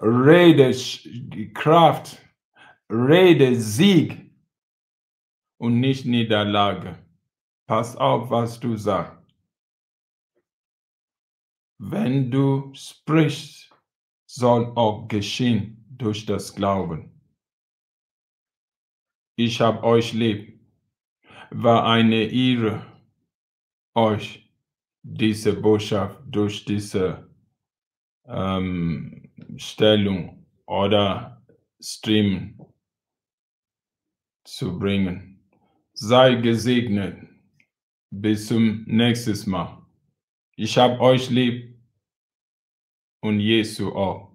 Rede 0.01 0.73
Kraft. 1.55 2.19
Rede 2.91 3.57
Sieg 3.57 4.31
und 5.59 5.81
nicht 5.81 6.07
Niederlage. 6.07 6.99
Pass 7.67 7.97
auf, 7.97 8.31
was 8.31 8.61
du 8.61 8.77
sagst. 8.77 9.17
Wenn 11.79 12.31
du 12.31 12.73
sprichst, 12.75 13.73
soll 14.27 14.73
auch 14.77 15.09
geschehen 15.09 15.85
durch 15.91 16.27
das 16.27 16.55
Glauben. 16.55 17.13
ich 19.37 19.61
hab 19.61 19.83
euch 19.83 20.13
lieb. 20.13 20.59
War 21.51 21.87
eine 21.87 22.25
Ehre, 22.25 22.85
euch 23.95 24.46
diese 25.09 25.53
Botschaft 25.53 26.21
durch 26.27 26.65
diese 26.65 27.31
ähm, 28.27 29.31
Stellung 29.57 30.47
oder 30.67 31.47
Stream 31.81 32.61
zu 34.45 34.79
bringen. 34.79 35.49
Sei 35.93 36.35
gesegnet. 36.35 37.19
Bis 38.11 38.47
zum 38.47 38.85
nächsten 38.87 39.51
Mal. 39.51 39.83
Ich 40.57 40.79
hab 40.79 41.01
euch 41.01 41.29
lieb 41.31 41.79
und 43.21 43.41
Jesu 43.41 43.93
auch. 43.93 44.26